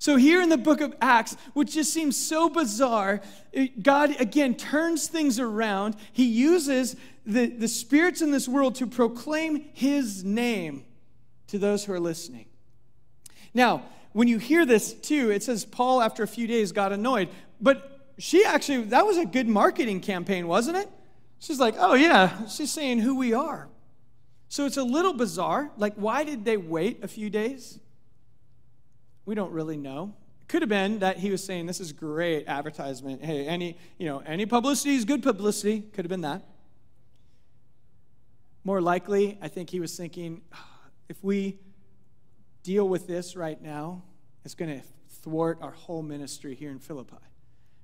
So, 0.00 0.16
here 0.16 0.42
in 0.42 0.48
the 0.48 0.58
book 0.58 0.80
of 0.80 0.92
Acts, 1.00 1.36
which 1.52 1.74
just 1.74 1.92
seems 1.92 2.16
so 2.16 2.48
bizarre, 2.48 3.20
God 3.80 4.20
again 4.20 4.56
turns 4.56 5.06
things 5.06 5.38
around. 5.38 5.94
He 6.12 6.24
uses 6.24 6.96
the, 7.32 7.46
the 7.46 7.68
spirits 7.68 8.20
in 8.22 8.30
this 8.30 8.48
world 8.48 8.74
to 8.76 8.86
proclaim 8.86 9.64
his 9.72 10.24
name 10.24 10.84
to 11.48 11.58
those 11.58 11.84
who 11.84 11.92
are 11.92 12.00
listening. 12.00 12.46
Now, 13.54 13.82
when 14.12 14.28
you 14.28 14.38
hear 14.38 14.66
this 14.66 14.92
too, 14.92 15.30
it 15.30 15.42
says 15.42 15.64
Paul, 15.64 16.02
after 16.02 16.22
a 16.22 16.28
few 16.28 16.46
days, 16.46 16.72
got 16.72 16.92
annoyed. 16.92 17.28
But 17.60 18.12
she 18.18 18.44
actually, 18.44 18.84
that 18.84 19.06
was 19.06 19.16
a 19.16 19.24
good 19.24 19.48
marketing 19.48 20.00
campaign, 20.00 20.46
wasn't 20.46 20.76
it? 20.76 20.88
She's 21.38 21.58
like, 21.58 21.74
oh, 21.78 21.94
yeah, 21.94 22.46
she's 22.46 22.72
saying 22.72 22.98
who 22.98 23.16
we 23.16 23.32
are. 23.32 23.68
So 24.48 24.66
it's 24.66 24.76
a 24.76 24.82
little 24.82 25.12
bizarre. 25.12 25.70
Like, 25.76 25.94
why 25.94 26.24
did 26.24 26.44
they 26.44 26.56
wait 26.56 27.02
a 27.02 27.08
few 27.08 27.30
days? 27.30 27.78
We 29.24 29.34
don't 29.34 29.52
really 29.52 29.76
know. 29.76 30.14
Could 30.48 30.62
have 30.62 30.68
been 30.68 30.98
that 30.98 31.18
he 31.18 31.30
was 31.30 31.42
saying, 31.44 31.66
this 31.66 31.80
is 31.80 31.92
great 31.92 32.48
advertisement. 32.48 33.24
Hey, 33.24 33.46
any, 33.46 33.78
you 33.98 34.06
know, 34.06 34.18
any 34.26 34.46
publicity 34.46 34.96
is 34.96 35.04
good 35.04 35.22
publicity. 35.22 35.80
Could 35.80 36.04
have 36.04 36.10
been 36.10 36.22
that. 36.22 36.42
More 38.64 38.80
likely, 38.80 39.38
I 39.40 39.48
think 39.48 39.70
he 39.70 39.80
was 39.80 39.96
thinking, 39.96 40.42
ah, 40.52 40.68
if 41.08 41.22
we 41.24 41.58
deal 42.62 42.88
with 42.88 43.06
this 43.06 43.36
right 43.36 43.60
now, 43.60 44.02
it's 44.44 44.54
going 44.54 44.80
to 44.80 44.86
thwart 45.22 45.58
our 45.62 45.70
whole 45.70 46.02
ministry 46.02 46.54
here 46.54 46.70
in 46.70 46.78
Philippi. 46.78 47.16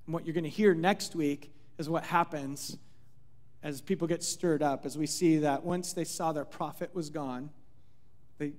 And 0.07 0.15
what 0.15 0.27
you're 0.27 0.35
going 0.35 0.45
to 0.45 0.51
hear 0.51 0.75
next 0.75 1.15
week 1.15 1.53
is 1.79 1.89
what 1.89 2.05
happens 2.05 2.77
as 3.63 3.81
people 3.81 4.07
get 4.07 4.23
stirred 4.23 4.63
up, 4.63 4.87
as 4.87 4.97
we 4.97 5.07
see 5.07 5.39
that 5.39 5.65
once 5.65 5.93
they 5.93 6.05
saw 6.05 6.33
their 6.33 6.45
profit 6.45 6.95
was 6.95 7.11
gone, 7.11 7.51
they, 8.39 8.53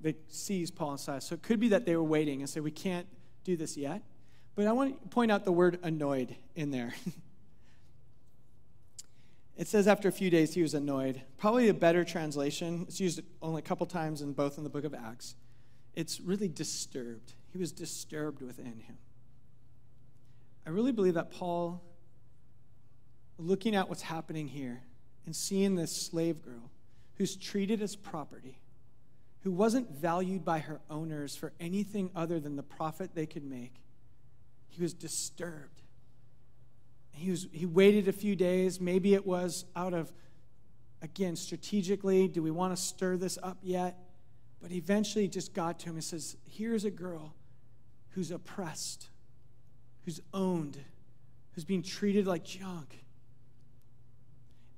they 0.00 0.14
seized 0.28 0.76
Paul 0.76 0.92
and 0.92 1.00
Silas. 1.00 1.26
So 1.26 1.34
it 1.34 1.42
could 1.42 1.58
be 1.58 1.68
that 1.68 1.84
they 1.84 1.96
were 1.96 2.04
waiting 2.04 2.40
and 2.40 2.48
say, 2.48 2.60
We 2.60 2.70
can't 2.70 3.06
do 3.44 3.56
this 3.56 3.76
yet. 3.76 4.02
But 4.54 4.66
I 4.66 4.72
want 4.72 5.02
to 5.02 5.08
point 5.08 5.32
out 5.32 5.44
the 5.44 5.52
word 5.52 5.78
annoyed 5.82 6.36
in 6.54 6.70
there. 6.70 6.94
it 9.62 9.68
says 9.68 9.86
after 9.86 10.08
a 10.08 10.12
few 10.12 10.28
days 10.28 10.52
he 10.54 10.60
was 10.60 10.74
annoyed. 10.74 11.22
Probably 11.38 11.68
a 11.68 11.74
better 11.74 12.02
translation, 12.02 12.84
it's 12.88 12.98
used 12.98 13.20
only 13.40 13.60
a 13.60 13.62
couple 13.62 13.86
times 13.86 14.20
in 14.20 14.32
both 14.32 14.58
in 14.58 14.64
the 14.64 14.70
book 14.70 14.82
of 14.82 14.92
Acts. 14.92 15.36
It's 15.94 16.20
really 16.20 16.48
disturbed. 16.48 17.34
He 17.52 17.58
was 17.58 17.70
disturbed 17.70 18.42
within 18.42 18.80
him. 18.80 18.98
I 20.66 20.70
really 20.70 20.90
believe 20.90 21.14
that 21.14 21.30
Paul, 21.30 21.80
looking 23.38 23.76
at 23.76 23.88
what's 23.88 24.02
happening 24.02 24.48
here 24.48 24.82
and 25.26 25.36
seeing 25.36 25.76
this 25.76 25.94
slave 25.94 26.42
girl 26.42 26.72
who's 27.14 27.36
treated 27.36 27.82
as 27.82 27.94
property, 27.94 28.58
who 29.44 29.52
wasn't 29.52 29.92
valued 29.92 30.44
by 30.44 30.58
her 30.58 30.80
owners 30.90 31.36
for 31.36 31.52
anything 31.60 32.10
other 32.16 32.40
than 32.40 32.56
the 32.56 32.64
profit 32.64 33.14
they 33.14 33.26
could 33.26 33.44
make, 33.44 33.74
he 34.70 34.82
was 34.82 34.92
disturbed. 34.92 35.81
He, 37.12 37.30
was, 37.30 37.46
he 37.52 37.66
waited 37.66 38.08
a 38.08 38.12
few 38.12 38.34
days. 38.34 38.80
Maybe 38.80 39.14
it 39.14 39.26
was 39.26 39.64
out 39.76 39.94
of, 39.94 40.12
again, 41.02 41.36
strategically, 41.36 42.28
do 42.28 42.42
we 42.42 42.50
want 42.50 42.74
to 42.74 42.82
stir 42.82 43.16
this 43.16 43.38
up 43.42 43.58
yet? 43.62 43.98
But 44.60 44.72
eventually 44.72 45.28
just 45.28 45.54
got 45.54 45.78
to 45.80 45.90
him 45.90 45.94
and 45.96 46.04
says, 46.04 46.36
Here's 46.48 46.84
a 46.84 46.90
girl 46.90 47.34
who's 48.10 48.30
oppressed, 48.30 49.08
who's 50.04 50.20
owned, 50.32 50.78
who's 51.52 51.64
being 51.64 51.82
treated 51.82 52.26
like 52.26 52.44
junk. 52.44 53.04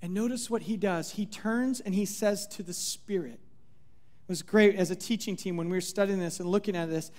And 0.00 0.12
notice 0.12 0.50
what 0.50 0.62
he 0.62 0.76
does. 0.76 1.12
He 1.12 1.24
turns 1.24 1.80
and 1.80 1.94
he 1.94 2.04
says 2.04 2.46
to 2.48 2.62
the 2.62 2.74
Spirit. 2.74 3.40
It 3.40 4.28
was 4.28 4.42
great 4.42 4.76
as 4.76 4.90
a 4.90 4.96
teaching 4.96 5.36
team 5.36 5.56
when 5.56 5.68
we 5.68 5.76
were 5.76 5.82
studying 5.82 6.18
this 6.18 6.40
and 6.40 6.48
looking 6.48 6.76
at 6.76 6.90
this. 6.90 7.10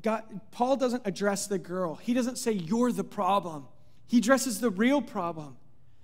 God, 0.00 0.22
Paul 0.50 0.76
doesn't 0.76 1.02
address 1.04 1.46
the 1.46 1.58
girl. 1.58 1.96
He 1.96 2.14
doesn't 2.14 2.38
say, 2.38 2.52
You're 2.52 2.92
the 2.92 3.04
problem. 3.04 3.66
He 4.12 4.18
addresses 4.18 4.60
the 4.60 4.68
real 4.68 5.00
problem. 5.00 5.56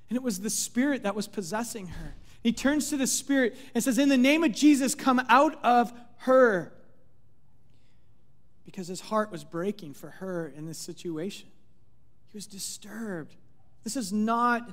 And 0.09 0.17
it 0.17 0.23
was 0.23 0.41
the 0.41 0.49
spirit 0.49 1.03
that 1.03 1.15
was 1.15 1.29
possessing 1.29 1.89
her. 1.89 2.15
He 2.43 2.53
turns 2.55 2.89
to 2.89 2.97
the 2.97 3.07
spirit 3.07 3.55
and 3.75 3.85
says, 3.85 3.99
In 3.99 4.09
the 4.09 4.17
name 4.17 4.43
of 4.45 4.53
Jesus, 4.53 4.95
come 4.95 5.21
out 5.29 5.63
of 5.63 5.93
her. 6.21 6.73
Because 8.65 8.89
his 8.89 9.03
heart 9.03 9.31
was 9.31 9.45
breaking 9.45 9.93
for 9.93 10.09
her 10.09 10.51
in 10.57 10.65
this 10.65 10.79
situation. 10.79 11.51
He 12.29 12.39
was 12.39 12.47
disturbed. 12.47 13.37
This 13.85 13.95
is 13.95 14.11
not 14.11 14.73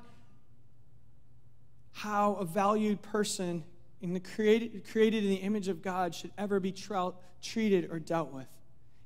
how 1.92 2.36
a 2.36 2.46
valued 2.46 3.02
person 3.02 3.66
in 4.00 4.14
the 4.14 4.22
created, 4.22 4.88
created 4.90 5.26
in 5.26 5.30
the 5.30 5.36
image 5.36 5.68
of 5.68 5.82
God 5.82 6.16
should 6.16 6.32
ever 6.38 6.62
be 6.62 6.72
treated 6.72 7.92
or 7.92 8.00
dealt 8.00 8.32
with. 8.32 8.48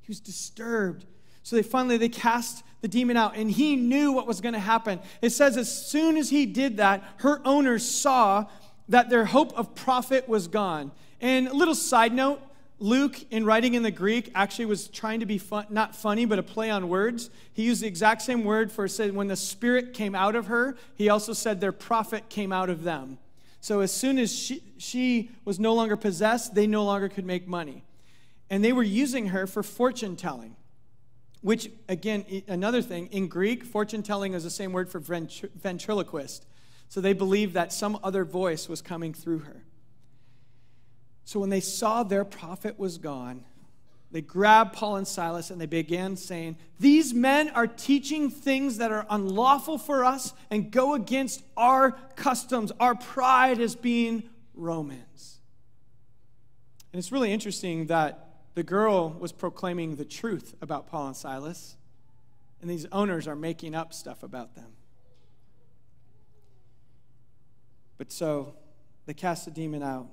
He 0.02 0.12
was 0.12 0.20
disturbed. 0.20 1.08
So 1.50 1.56
they 1.56 1.64
finally 1.64 1.98
they 1.98 2.10
cast 2.10 2.64
the 2.82 2.88
demon 2.88 3.18
out 3.18 3.36
and 3.36 3.50
he 3.50 3.76
knew 3.76 4.12
what 4.12 4.28
was 4.28 4.40
going 4.40 4.54
to 4.54 4.60
happen. 4.60 5.00
It 5.20 5.32
says 5.32 5.58
as 5.58 5.88
soon 5.88 6.16
as 6.16 6.30
he 6.30 6.46
did 6.46 6.78
that, 6.78 7.04
her 7.18 7.42
owners 7.44 7.84
saw 7.84 8.46
that 8.88 9.10
their 9.10 9.26
hope 9.26 9.58
of 9.58 9.74
profit 9.74 10.30
was 10.30 10.48
gone. 10.48 10.92
And 11.20 11.48
a 11.48 11.54
little 11.54 11.74
side 11.74 12.14
note, 12.14 12.40
Luke, 12.78 13.20
in 13.32 13.46
writing 13.46 13.74
in 13.74 13.82
the 13.82 13.90
Greek, 13.90 14.30
actually 14.36 14.66
was 14.66 14.90
trying 14.90 15.22
to 15.22 15.26
be 15.26 15.40
fun, 15.40 15.66
not 15.72 15.96
funny, 15.96 16.26
but 16.26 16.38
a 16.38 16.44
play 16.44 16.70
on 16.70 16.88
words. 16.88 17.32
He 17.52 17.64
used 17.64 17.82
the 17.82 17.88
exact 17.88 18.22
same 18.22 18.44
word 18.44 18.72
for 18.72 18.88
said 18.88 19.16
when 19.16 19.28
the 19.28 19.36
spirit 19.36 19.96
came 19.96 20.14
out 20.14 20.36
of 20.36 20.46
her, 20.46 20.78
he 20.94 21.10
also 21.10 21.34
said 21.34 21.62
their 21.62 21.72
profit 21.72 22.30
came 22.30 22.54
out 22.54 22.70
of 22.70 22.84
them. 22.84 23.18
So 23.60 23.80
as 23.80 23.92
soon 23.92 24.20
as 24.20 24.32
she, 24.32 24.62
she 24.78 25.32
was 25.46 25.60
no 25.60 25.74
longer 25.74 25.98
possessed, 25.98 26.54
they 26.54 26.68
no 26.68 26.86
longer 26.86 27.10
could 27.10 27.26
make 27.26 27.48
money 27.48 27.84
and 28.52 28.64
they 28.64 28.74
were 28.74 28.84
using 28.84 29.28
her 29.28 29.48
for 29.48 29.64
fortune 29.64 30.16
telling. 30.16 30.56
Which, 31.42 31.72
again, 31.88 32.26
another 32.48 32.82
thing, 32.82 33.08
in 33.08 33.28
Greek, 33.28 33.64
fortune 33.64 34.04
telling 34.04 34.34
is 34.34 34.44
the 34.44 34.50
same 34.50 34.74
word 34.74 34.90
for 34.90 35.00
ventriloquist. 35.00 36.46
So 36.90 37.02
they 37.02 37.14
believed 37.14 37.54
that 37.54 37.72
some 37.72 38.00
other 38.04 38.26
voice 38.26 38.68
was 38.68 38.82
coming 38.82 39.14
through 39.14 39.40
her. 39.40 39.64
So 41.24 41.40
when 41.40 41.50
they 41.50 41.62
saw 41.62 42.04
their 42.04 42.26
profit 42.26 42.80
was 42.80 42.98
gone, 42.98 43.46
they 44.12 44.22
grabbed 44.22 44.74
Paul 44.74 44.96
and 44.96 45.08
Silas 45.08 45.52
and 45.52 45.62
they 45.62 45.68
began 45.68 46.18
saying, 46.18 46.58
These 46.80 47.14
men 47.14 47.50
are 47.50 47.68
teaching 47.68 48.32
things 48.32 48.78
that 48.80 48.92
are 48.92 49.06
unlawful 49.10 49.78
for 49.78 50.04
us 50.04 50.34
and 50.50 50.72
go 50.72 50.96
against 50.96 51.44
our 51.56 51.92
customs, 52.16 52.72
our 52.80 52.96
pride 52.96 53.62
as 53.62 53.76
being 53.76 54.24
Romans. 54.56 55.40
And 56.92 56.98
it's 56.98 57.12
really 57.12 57.32
interesting 57.32 57.86
that 57.88 58.29
the 58.56 58.64
girl 58.64 59.10
was 59.10 59.32
proclaiming 59.32 59.96
the 59.96 60.06
truth 60.06 60.56
about 60.62 60.88
Paul 60.88 61.08
and 61.08 61.16
Silas, 61.16 61.78
and 62.62 62.70
these 62.70 62.86
owners 62.92 63.28
are 63.28 63.36
making 63.36 63.76
up 63.76 63.94
stuff 63.94 64.24
about 64.24 64.56
them. 64.56 64.74
But 67.98 68.12
so 68.12 68.56
they 69.06 69.14
cast 69.14 69.46
the 69.46 69.52
demon 69.52 69.84
out. 69.84 70.08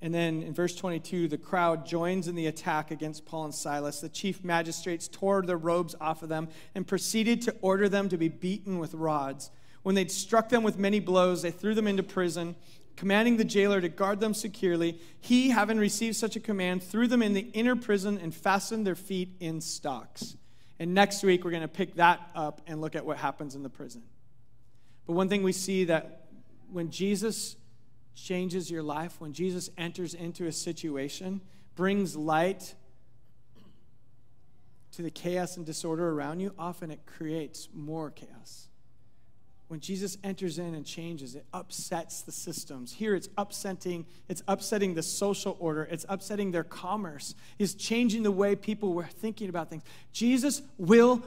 And 0.00 0.12
then 0.12 0.42
in 0.42 0.52
verse 0.52 0.74
22, 0.76 1.28
the 1.28 1.38
crowd 1.38 1.86
joins 1.86 2.28
in 2.28 2.34
the 2.34 2.46
attack 2.46 2.90
against 2.90 3.24
Paul 3.24 3.46
and 3.46 3.54
Silas. 3.54 4.00
The 4.00 4.10
chief 4.10 4.44
magistrates 4.44 5.08
tore 5.08 5.40
their 5.42 5.56
robes 5.56 5.94
off 6.00 6.22
of 6.22 6.28
them 6.28 6.48
and 6.74 6.86
proceeded 6.86 7.40
to 7.42 7.56
order 7.62 7.88
them 7.88 8.10
to 8.10 8.18
be 8.18 8.28
beaten 8.28 8.78
with 8.78 8.92
rods. 8.92 9.50
When 9.82 9.94
they'd 9.94 10.10
struck 10.10 10.50
them 10.50 10.62
with 10.62 10.78
many 10.78 11.00
blows, 11.00 11.40
they 11.40 11.50
threw 11.50 11.74
them 11.74 11.86
into 11.86 12.02
prison 12.02 12.54
commanding 12.96 13.36
the 13.36 13.44
jailer 13.44 13.80
to 13.80 13.88
guard 13.88 14.20
them 14.20 14.34
securely. 14.34 15.00
He, 15.20 15.50
having 15.50 15.78
received 15.78 16.16
such 16.16 16.36
a 16.36 16.40
command, 16.40 16.82
threw 16.82 17.06
them 17.06 17.22
in 17.22 17.32
the 17.32 17.48
inner 17.52 17.76
prison 17.76 18.18
and 18.18 18.34
fastened 18.34 18.86
their 18.86 18.94
feet 18.94 19.36
in 19.40 19.60
stocks. 19.60 20.36
And 20.78 20.94
next 20.94 21.22
week, 21.22 21.44
we're 21.44 21.50
going 21.50 21.62
to 21.62 21.68
pick 21.68 21.96
that 21.96 22.20
up 22.34 22.60
and 22.66 22.80
look 22.80 22.96
at 22.96 23.04
what 23.04 23.16
happens 23.16 23.54
in 23.54 23.62
the 23.62 23.68
prison. 23.68 24.02
But 25.06 25.14
one 25.14 25.28
thing 25.28 25.42
we 25.42 25.52
see 25.52 25.84
that 25.84 26.26
when 26.70 26.90
Jesus 26.90 27.56
changes 28.14 28.70
your 28.70 28.82
life, 28.82 29.16
when 29.20 29.32
Jesus 29.32 29.70
enters 29.76 30.14
into 30.14 30.46
a 30.46 30.52
situation, 30.52 31.40
brings 31.76 32.16
light 32.16 32.74
to 34.92 35.02
the 35.02 35.10
chaos 35.10 35.56
and 35.56 35.66
disorder 35.66 36.10
around 36.10 36.40
you, 36.40 36.54
often 36.58 36.90
it 36.90 37.04
creates 37.06 37.68
more 37.72 38.10
chaos 38.10 38.68
when 39.74 39.80
Jesus 39.80 40.16
enters 40.22 40.60
in 40.60 40.76
and 40.76 40.86
changes, 40.86 41.34
it 41.34 41.44
upsets 41.52 42.22
the 42.22 42.30
systems. 42.30 42.92
Here 42.92 43.16
it's 43.16 43.28
upsetting, 43.36 44.06
it's 44.28 44.40
upsetting 44.46 44.94
the 44.94 45.02
social 45.02 45.56
order, 45.58 45.88
it's 45.90 46.06
upsetting 46.08 46.52
their 46.52 46.62
commerce, 46.62 47.34
it's 47.58 47.74
changing 47.74 48.22
the 48.22 48.30
way 48.30 48.54
people 48.54 48.92
were 48.92 49.02
thinking 49.02 49.48
about 49.48 49.70
things. 49.70 49.82
Jesus 50.12 50.62
will 50.78 51.24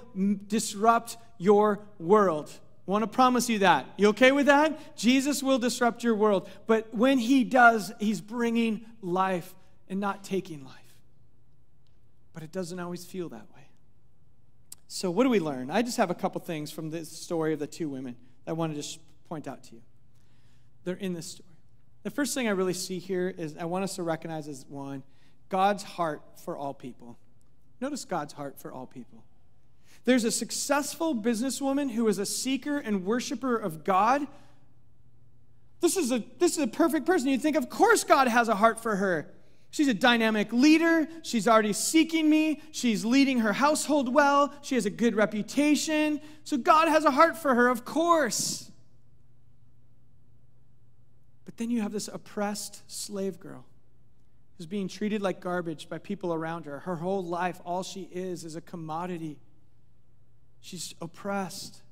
disrupt 0.47 1.17
your 1.37 1.81
world. 1.99 2.49
I 2.87 2.91
want 2.91 3.03
to 3.03 3.07
promise 3.07 3.49
you 3.49 3.59
that. 3.59 3.85
You 3.97 4.07
okay 4.11 4.31
with 4.31 4.45
that? 4.45 4.95
Jesus 4.95 5.43
will 5.43 5.59
disrupt 5.59 6.01
your 6.01 6.15
world. 6.15 6.49
But 6.67 6.93
when 6.93 7.17
he 7.17 7.43
does, 7.43 7.91
he's 7.99 8.21
bringing 8.21 8.85
life 9.01 9.53
and 9.89 9.99
not 9.99 10.23
taking 10.23 10.63
life. 10.63 10.73
But 12.33 12.43
it 12.43 12.53
doesn't 12.53 12.79
always 12.79 13.03
feel 13.03 13.27
that 13.27 13.45
way. 13.53 13.67
So, 14.87 15.11
what 15.11 15.25
do 15.25 15.29
we 15.29 15.41
learn? 15.41 15.69
I 15.69 15.81
just 15.81 15.97
have 15.97 16.09
a 16.09 16.15
couple 16.15 16.39
things 16.39 16.71
from 16.71 16.91
this 16.91 17.11
story 17.11 17.51
of 17.51 17.59
the 17.59 17.67
two 17.67 17.89
women. 17.89 18.15
I 18.47 18.53
want 18.53 18.73
to 18.73 18.75
just 18.77 18.99
point 19.27 19.47
out 19.47 19.63
to 19.65 19.75
you. 19.75 19.81
They're 20.83 20.95
in 20.95 21.13
this 21.13 21.27
story. 21.27 21.49
The 22.03 22.11
first 22.11 22.33
thing 22.33 22.47
I 22.47 22.51
really 22.51 22.73
see 22.73 22.99
here 22.99 23.33
is 23.37 23.57
I 23.57 23.65
want 23.65 23.83
us 23.83 23.95
to 23.95 24.03
recognize 24.03 24.47
as 24.47 24.65
one, 24.69 25.03
God's 25.49 25.83
heart 25.83 26.21
for 26.43 26.57
all 26.57 26.73
people. 26.73 27.17
Notice 27.81 28.05
God's 28.05 28.33
heart 28.33 28.59
for 28.59 28.71
all 28.71 28.85
people. 28.85 29.23
There's 30.05 30.23
a 30.23 30.31
successful 30.31 31.13
businesswoman 31.13 31.91
who 31.91 32.07
is 32.07 32.17
a 32.17 32.25
seeker 32.25 32.77
and 32.77 33.05
worshiper 33.05 33.57
of 33.57 33.83
God. 33.83 34.25
This 35.81 35.97
is 35.97 36.11
a, 36.11 36.23
this 36.39 36.53
is 36.53 36.63
a 36.63 36.67
perfect 36.67 37.05
person. 37.05 37.27
You'd 37.27 37.41
think, 37.41 37.57
of 37.57 37.69
course, 37.69 38.03
God 38.03 38.27
has 38.27 38.47
a 38.47 38.55
heart 38.55 38.79
for 38.79 38.95
her. 38.95 39.29
She's 39.77 39.87
a 39.87 39.93
dynamic 39.93 40.51
leader. 40.51 41.07
She's 41.21 41.47
already 41.47 41.71
seeking 41.71 42.27
me. 42.27 42.63
She's 42.71 43.05
leading 43.05 43.41
her 43.41 43.53
household 43.53 44.11
well. 44.11 44.51
She 44.63 44.73
has 44.73 44.87
a 44.87 44.89
good 44.89 45.13
reputation. 45.13 46.19
So 46.45 46.57
God 46.57 46.87
has 46.87 47.05
a 47.05 47.11
heart 47.11 47.37
for 47.37 47.53
her, 47.53 47.67
of 47.67 47.85
course. 47.85 48.71
But 51.45 51.57
then 51.57 51.69
you 51.69 51.81
have 51.81 51.91
this 51.91 52.07
oppressed 52.07 52.89
slave 52.91 53.39
girl 53.39 53.65
who's 54.57 54.65
being 54.65 54.87
treated 54.87 55.21
like 55.21 55.41
garbage 55.41 55.89
by 55.89 55.99
people 55.99 56.33
around 56.33 56.65
her. 56.65 56.79
Her 56.79 56.95
whole 56.95 57.23
life, 57.23 57.61
all 57.63 57.83
she 57.83 58.09
is, 58.11 58.45
is 58.45 58.55
a 58.55 58.61
commodity. 58.61 59.37
She's 60.59 60.95
oppressed. 60.99 61.83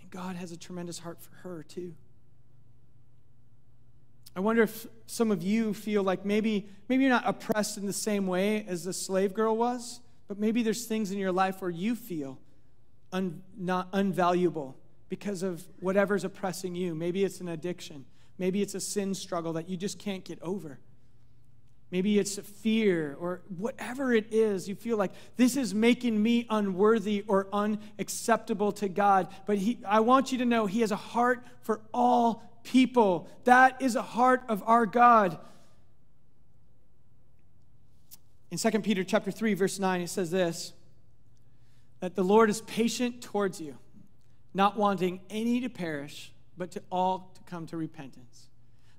And 0.00 0.10
God 0.10 0.34
has 0.34 0.50
a 0.50 0.56
tremendous 0.56 0.98
heart 0.98 1.22
for 1.22 1.48
her, 1.48 1.62
too. 1.62 1.94
I 4.34 4.40
wonder 4.40 4.62
if 4.62 4.86
some 5.06 5.30
of 5.30 5.42
you 5.42 5.74
feel 5.74 6.02
like 6.02 6.24
maybe, 6.24 6.66
maybe 6.88 7.02
you're 7.04 7.10
not 7.10 7.26
oppressed 7.26 7.76
in 7.76 7.86
the 7.86 7.92
same 7.92 8.26
way 8.26 8.64
as 8.66 8.84
the 8.84 8.92
slave 8.92 9.34
girl 9.34 9.56
was, 9.56 10.00
but 10.26 10.38
maybe 10.38 10.62
there's 10.62 10.86
things 10.86 11.10
in 11.10 11.18
your 11.18 11.32
life 11.32 11.60
where 11.60 11.70
you 11.70 11.94
feel 11.94 12.38
un, 13.12 13.42
not 13.58 13.92
unvaluable 13.92 14.74
because 15.10 15.42
of 15.42 15.62
whatever's 15.80 16.24
oppressing 16.24 16.74
you. 16.74 16.94
Maybe 16.94 17.24
it's 17.24 17.40
an 17.40 17.48
addiction. 17.48 18.06
Maybe 18.38 18.62
it's 18.62 18.74
a 18.74 18.80
sin 18.80 19.14
struggle 19.14 19.52
that 19.54 19.68
you 19.68 19.76
just 19.76 19.98
can't 19.98 20.24
get 20.24 20.40
over. 20.40 20.78
Maybe 21.90 22.18
it's 22.18 22.38
a 22.38 22.42
fear 22.42 23.18
or 23.20 23.42
whatever 23.58 24.14
it 24.14 24.32
is, 24.32 24.66
you 24.66 24.74
feel 24.74 24.96
like 24.96 25.12
this 25.36 25.58
is 25.58 25.74
making 25.74 26.20
me 26.22 26.46
unworthy 26.48 27.22
or 27.28 27.48
unacceptable 27.52 28.72
to 28.72 28.88
God. 28.88 29.28
But 29.44 29.58
he, 29.58 29.78
I 29.86 30.00
want 30.00 30.32
you 30.32 30.38
to 30.38 30.46
know 30.46 30.64
He 30.64 30.80
has 30.80 30.90
a 30.90 30.96
heart 30.96 31.44
for 31.60 31.82
all 31.92 32.42
people. 32.62 33.28
That 33.44 33.80
is 33.80 33.96
a 33.96 34.02
heart 34.02 34.42
of 34.48 34.62
our 34.66 34.86
God. 34.86 35.38
In 38.50 38.58
2 38.58 38.70
Peter 38.80 39.02
chapter 39.02 39.30
3, 39.30 39.54
verse 39.54 39.78
9, 39.78 40.00
it 40.02 40.10
says 40.10 40.30
this 40.30 40.72
that 42.00 42.16
the 42.16 42.24
Lord 42.24 42.50
is 42.50 42.60
patient 42.62 43.22
towards 43.22 43.60
you, 43.60 43.78
not 44.52 44.76
wanting 44.76 45.20
any 45.30 45.60
to 45.60 45.68
perish, 45.68 46.32
but 46.58 46.72
to 46.72 46.82
all 46.90 47.30
to 47.34 47.42
come 47.42 47.66
to 47.66 47.76
repentance. 47.76 48.48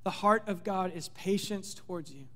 The 0.04 0.10
heart 0.10 0.44
of 0.48 0.64
God 0.64 0.94
is 0.96 1.10
patience 1.10 1.74
towards 1.74 2.12
you 2.14 2.28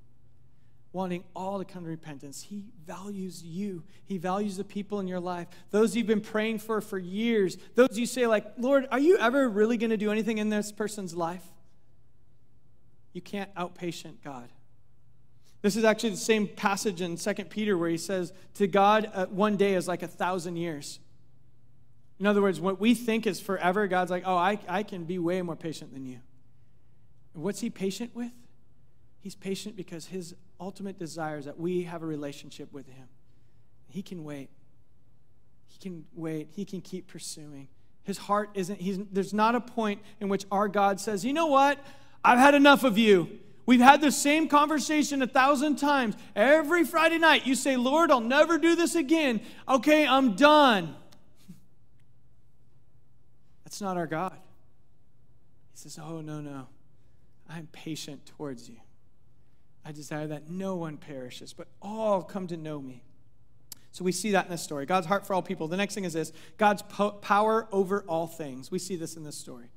wanting 0.92 1.22
all 1.36 1.58
to 1.58 1.64
come 1.64 1.84
to 1.84 1.90
repentance. 1.90 2.42
He 2.42 2.64
values 2.86 3.42
you. 3.42 3.84
He 4.04 4.18
values 4.18 4.56
the 4.56 4.64
people 4.64 5.00
in 5.00 5.06
your 5.06 5.20
life. 5.20 5.48
Those 5.70 5.94
you've 5.94 6.06
been 6.06 6.20
praying 6.20 6.58
for 6.60 6.80
for 6.80 6.98
years. 6.98 7.58
Those 7.74 7.98
you 7.98 8.06
say 8.06 8.26
like, 8.26 8.46
"Lord, 8.56 8.88
are 8.90 8.98
you 8.98 9.18
ever 9.18 9.48
really 9.48 9.76
going 9.76 9.90
to 9.90 9.96
do 9.96 10.10
anything 10.10 10.38
in 10.38 10.48
this 10.48 10.72
person's 10.72 11.14
life?" 11.14 11.44
You 13.12 13.20
can't 13.20 13.52
outpatient 13.54 14.22
God. 14.22 14.48
This 15.60 15.76
is 15.76 15.84
actually 15.84 16.10
the 16.10 16.16
same 16.16 16.46
passage 16.46 17.00
in 17.00 17.16
2 17.16 17.34
Peter 17.46 17.76
where 17.76 17.90
he 17.90 17.98
says, 17.98 18.32
To 18.54 18.66
God, 18.66 19.10
uh, 19.12 19.26
one 19.26 19.56
day 19.56 19.74
is 19.74 19.88
like 19.88 20.02
a 20.02 20.08
thousand 20.08 20.56
years. 20.56 21.00
In 22.20 22.26
other 22.26 22.42
words, 22.42 22.60
what 22.60 22.80
we 22.80 22.94
think 22.94 23.26
is 23.26 23.40
forever, 23.40 23.86
God's 23.88 24.10
like, 24.10 24.22
Oh, 24.24 24.36
I, 24.36 24.58
I 24.68 24.82
can 24.82 25.04
be 25.04 25.18
way 25.18 25.42
more 25.42 25.56
patient 25.56 25.92
than 25.92 26.06
you. 26.06 26.20
What's 27.32 27.60
he 27.60 27.70
patient 27.70 28.14
with? 28.14 28.32
He's 29.20 29.34
patient 29.34 29.76
because 29.76 30.06
his 30.06 30.34
ultimate 30.60 30.98
desire 30.98 31.38
is 31.38 31.44
that 31.44 31.58
we 31.58 31.84
have 31.84 32.02
a 32.02 32.06
relationship 32.06 32.72
with 32.72 32.86
him. 32.86 33.08
He 33.88 34.02
can 34.02 34.24
wait. 34.24 34.50
He 35.66 35.78
can 35.78 36.04
wait. 36.14 36.48
He 36.52 36.64
can 36.64 36.80
keep 36.80 37.06
pursuing. 37.06 37.68
His 38.02 38.18
heart 38.18 38.50
isn't, 38.54 38.80
he's, 38.80 38.98
there's 39.12 39.34
not 39.34 39.54
a 39.54 39.60
point 39.60 40.00
in 40.20 40.28
which 40.28 40.44
our 40.50 40.68
God 40.68 41.00
says, 41.00 41.24
you 41.24 41.32
know 41.32 41.46
what? 41.46 41.78
I've 42.24 42.38
had 42.38 42.54
enough 42.54 42.84
of 42.84 42.98
you. 42.98 43.38
We've 43.66 43.80
had 43.80 44.00
the 44.00 44.10
same 44.10 44.48
conversation 44.48 45.20
a 45.20 45.26
thousand 45.26 45.76
times. 45.76 46.16
Every 46.34 46.84
Friday 46.84 47.18
night, 47.18 47.46
you 47.46 47.54
say, 47.54 47.76
Lord, 47.76 48.10
I'll 48.10 48.20
never 48.20 48.56
do 48.56 48.74
this 48.74 48.94
again. 48.94 49.42
Okay, 49.68 50.06
I'm 50.06 50.36
done. 50.36 50.96
That's 53.64 53.82
not 53.82 53.98
our 53.98 54.06
God. 54.06 54.38
He 55.72 55.76
says, 55.78 55.98
Oh, 56.02 56.22
no, 56.22 56.40
no. 56.40 56.66
I'm 57.46 57.66
patient 57.70 58.24
towards 58.24 58.70
you. 58.70 58.76
I 59.88 59.92
desire 59.92 60.26
that 60.26 60.50
no 60.50 60.76
one 60.76 60.98
perishes, 60.98 61.54
but 61.54 61.66
all 61.80 62.22
come 62.22 62.46
to 62.48 62.58
know 62.58 62.78
me. 62.78 63.02
So 63.90 64.04
we 64.04 64.12
see 64.12 64.32
that 64.32 64.44
in 64.44 64.50
this 64.50 64.60
story. 64.60 64.84
God's 64.84 65.06
heart 65.06 65.26
for 65.26 65.32
all 65.32 65.40
people. 65.40 65.66
The 65.66 65.78
next 65.78 65.94
thing 65.94 66.04
is 66.04 66.12
this 66.12 66.30
God's 66.58 66.82
po- 66.82 67.12
power 67.12 67.66
over 67.72 68.04
all 68.06 68.26
things. 68.26 68.70
We 68.70 68.78
see 68.78 68.96
this 68.96 69.16
in 69.16 69.24
this 69.24 69.38
story. 69.38 69.70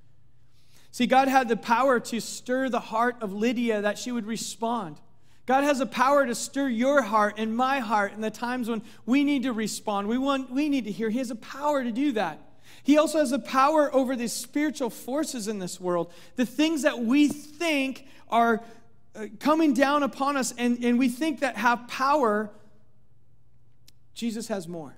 See, 0.92 1.08
God 1.08 1.30
had 1.30 1.48
the 1.48 1.56
power 1.56 1.98
to 2.02 2.20
stir 2.20 2.68
the 2.68 2.82
heart 2.82 3.16
of 3.22 3.32
Lydia 3.32 3.84
that 3.84 3.98
she 3.98 4.12
would 4.12 4.26
respond. 4.26 5.00
God 5.46 5.64
has 5.64 5.80
a 5.80 5.86
power 5.86 6.26
to 6.26 6.36
stir 6.36 6.68
your 6.68 7.04
heart 7.04 7.36
and 7.38 7.56
my 7.56 7.80
heart 7.80 8.12
in 8.12 8.20
the 8.20 8.30
times 8.30 8.68
when 8.68 8.82
we 9.06 9.24
need 9.24 9.44
to 9.44 9.54
respond. 9.54 10.10
We, 10.10 10.18
want, 10.18 10.52
we 10.52 10.68
need 10.68 10.84
to 10.86 10.92
hear. 10.92 11.10
He 11.10 11.20
has 11.20 11.32
a 11.32 11.36
power 11.36 11.86
to 11.86 11.92
do 11.92 12.12
that. 12.12 12.38
He 12.84 12.98
also 12.98 13.20
has 13.20 13.32
a 13.32 13.40
power 13.40 13.94
over 13.96 14.18
these 14.18 14.34
spiritual 14.34 14.90
forces 14.90 15.48
in 15.48 15.60
this 15.60 15.80
world. 15.80 16.12
The 16.36 16.46
things 16.46 16.82
that 16.82 17.00
we 17.00 17.30
think 17.30 18.08
are 18.30 18.62
Uh, 19.14 19.26
coming 19.40 19.74
down 19.74 20.04
upon 20.04 20.38
us 20.38 20.54
and, 20.58 20.84
and 20.86 20.98
we 20.98 21.10
think 21.10 21.42
that 21.42 21.58
have 21.58 21.88
power, 21.88 22.50
Jesus 24.14 24.48
has 24.48 24.68
more. 24.68 24.96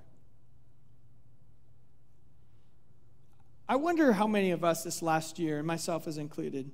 I 3.68 3.76
wonder 3.76 4.12
how 4.12 4.28
many 4.28 4.52
of 4.52 4.64
us 4.64 4.84
this 4.84 5.02
last 5.02 5.40
year, 5.40 5.58
and 5.58 5.66
myself 5.66 6.08
as 6.08 6.18
included, 6.18 6.70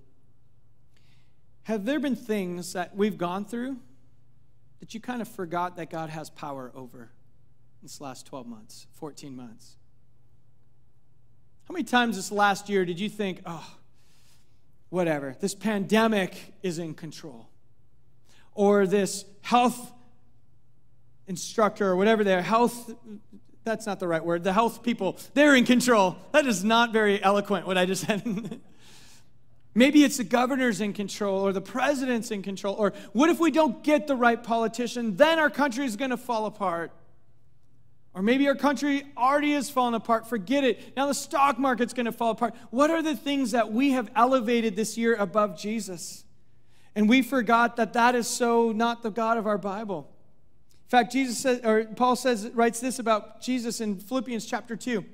have 1.63 1.85
there 1.85 1.99
been 1.99 2.15
things 2.15 2.73
that 2.73 2.95
we've 2.95 3.17
gone 3.17 3.45
through 3.45 3.77
that 4.79 4.93
you 4.93 4.99
kind 4.99 5.21
of 5.21 5.27
forgot 5.27 5.77
that 5.77 5.89
God 5.89 6.09
has 6.09 6.29
power 6.29 6.71
over 6.75 7.11
this 7.81 8.01
last 8.01 8.25
12 8.25 8.47
months, 8.47 8.87
14 8.93 9.35
months? 9.35 9.77
How 11.69 11.73
many 11.73 11.83
times 11.83 12.15
this 12.15 12.31
last 12.31 12.67
year 12.67 12.83
did 12.83 12.99
you 12.99 13.07
think, 13.07 13.43
oh, 13.45 13.75
whatever, 14.89 15.35
this 15.39 15.55
pandemic 15.55 16.53
is 16.63 16.79
in 16.79 16.93
control. 16.93 17.47
Or 18.53 18.85
this 18.87 19.25
health 19.41 19.93
instructor 21.27 21.87
or 21.87 21.95
whatever 21.95 22.23
they're, 22.23 22.41
health, 22.41 22.93
that's 23.63 23.85
not 23.85 23.99
the 23.99 24.07
right 24.07 24.23
word, 24.23 24.43
the 24.43 24.53
health 24.53 24.83
people, 24.83 25.17
they're 25.33 25.55
in 25.55 25.65
control. 25.65 26.17
That 26.31 26.45
is 26.45 26.63
not 26.63 26.91
very 26.91 27.23
eloquent 27.23 27.67
what 27.67 27.77
I 27.77 27.85
just 27.85 28.05
said. 28.07 28.59
Maybe 29.75 30.03
it's 30.03 30.17
the 30.17 30.23
governor's 30.23 30.81
in 30.81 30.93
control 30.93 31.45
or 31.45 31.53
the 31.53 31.61
president's 31.61 32.31
in 32.31 32.41
control. 32.41 32.75
Or 32.75 32.93
what 33.13 33.29
if 33.29 33.39
we 33.39 33.51
don't 33.51 33.83
get 33.83 34.07
the 34.07 34.15
right 34.15 34.43
politician? 34.43 35.15
Then 35.15 35.37
our 35.39 35.49
country 35.49 35.85
is 35.85 35.95
going 35.95 36.09
to 36.09 36.17
fall 36.17 36.47
apart. 36.47 36.91
Or 38.13 38.21
maybe 38.21 38.47
our 38.47 38.55
country 38.55 39.03
already 39.15 39.53
has 39.53 39.69
fallen 39.69 39.93
apart. 39.93 40.27
Forget 40.27 40.63
it. 40.63 40.95
Now 40.97 41.07
the 41.07 41.13
stock 41.13 41.59
market's 41.59 41.93
going 41.93 42.07
to 42.07 42.11
fall 42.11 42.31
apart. 42.31 42.55
What 42.71 42.89
are 42.89 43.01
the 43.01 43.15
things 43.15 43.51
that 43.51 43.71
we 43.71 43.91
have 43.91 44.09
elevated 44.15 44.75
this 44.75 44.97
year 44.97 45.15
above 45.15 45.57
Jesus? 45.57 46.23
And 46.95 47.07
we 47.07 47.21
forgot 47.21 47.75
that 47.77 47.93
that 47.93 48.15
is 48.15 48.27
so 48.27 48.71
not 48.71 49.03
the 49.03 49.11
God 49.11 49.37
of 49.37 49.45
our 49.45 49.57
Bible. 49.57 50.09
In 50.85 50.89
fact, 50.89 51.11
Jesus 51.13 51.37
says, 51.37 51.61
or 51.63 51.85
Paul 51.85 52.15
says, 52.15 52.49
writes 52.55 52.79
this 52.79 52.97
about 52.97 53.41
Jesus 53.41 53.79
in 53.79 53.99
Philippians 53.99 54.45
chapter 54.45 54.75
2. 54.75 55.05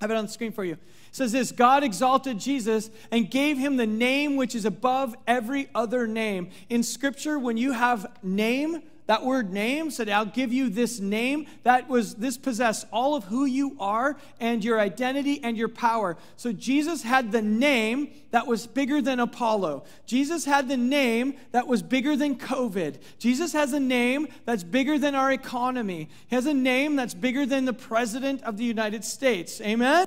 I 0.00 0.04
have 0.04 0.10
it 0.10 0.16
on 0.16 0.26
the 0.26 0.30
screen 0.30 0.52
for 0.52 0.62
you. 0.62 0.74
It 0.74 0.78
says 1.12 1.32
this 1.32 1.52
God 1.52 1.82
exalted 1.82 2.38
Jesus 2.38 2.90
and 3.10 3.30
gave 3.30 3.56
him 3.56 3.76
the 3.76 3.86
name 3.86 4.36
which 4.36 4.54
is 4.54 4.66
above 4.66 5.16
every 5.26 5.70
other 5.74 6.06
name. 6.06 6.50
In 6.68 6.82
scripture, 6.82 7.38
when 7.38 7.56
you 7.56 7.72
have 7.72 8.06
name, 8.22 8.82
that 9.06 9.24
word 9.24 9.52
name 9.52 9.90
said, 9.90 10.08
I'll 10.08 10.26
give 10.26 10.52
you 10.52 10.68
this 10.68 10.98
name. 10.98 11.46
That 11.62 11.88
was, 11.88 12.16
this 12.16 12.36
possessed 12.36 12.86
all 12.92 13.14
of 13.14 13.24
who 13.24 13.44
you 13.44 13.76
are 13.78 14.16
and 14.40 14.64
your 14.64 14.80
identity 14.80 15.40
and 15.44 15.56
your 15.56 15.68
power. 15.68 16.16
So 16.36 16.52
Jesus 16.52 17.02
had 17.02 17.30
the 17.30 17.42
name 17.42 18.10
that 18.32 18.48
was 18.48 18.66
bigger 18.66 19.00
than 19.00 19.20
Apollo. 19.20 19.84
Jesus 20.06 20.44
had 20.44 20.68
the 20.68 20.76
name 20.76 21.34
that 21.52 21.68
was 21.68 21.82
bigger 21.82 22.16
than 22.16 22.36
COVID. 22.36 22.98
Jesus 23.18 23.52
has 23.52 23.72
a 23.72 23.80
name 23.80 24.26
that's 24.44 24.64
bigger 24.64 24.98
than 24.98 25.14
our 25.14 25.30
economy. 25.30 26.08
He 26.26 26.34
has 26.34 26.46
a 26.46 26.54
name 26.54 26.96
that's 26.96 27.14
bigger 27.14 27.46
than 27.46 27.64
the 27.64 27.72
president 27.72 28.42
of 28.42 28.56
the 28.56 28.64
United 28.64 29.04
States. 29.04 29.60
Amen? 29.60 30.06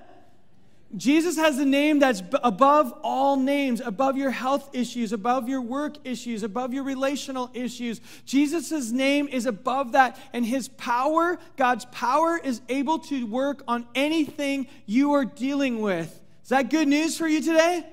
Jesus 0.97 1.38
has 1.38 1.60
a 1.60 1.65
name 1.65 1.99
that's 1.99 2.23
above 2.43 2.93
all 3.04 3.38
names, 3.38 3.80
above 3.80 4.17
your 4.17 4.32
health 4.32 4.71
issues, 4.73 5.13
above 5.13 5.47
your 5.47 5.62
work 5.62 5.97
issues, 6.04 6.41
above 6.41 6.73
your 6.73 6.84
relational 6.84 7.52
issues. 7.54 8.02
Jesus' 8.25 8.89
name 8.91 9.28
is 9.28 9.45
above 9.45 9.91
that, 9.91 10.19
and 10.34 10.43
his 10.43 10.67
power, 10.67 11.38
God's 11.58 11.86
power, 11.86 12.39
is 12.43 12.62
able 12.69 12.97
to 12.99 13.28
work 13.28 13.63
on 13.67 13.86
anything 13.93 14.67
you 14.88 15.13
are 15.13 15.25
dealing 15.25 15.82
with. 15.82 16.19
Is 16.41 16.49
that 16.49 16.71
good 16.71 16.88
news 16.88 17.15
for 17.15 17.28
you 17.28 17.41
today? 17.41 17.86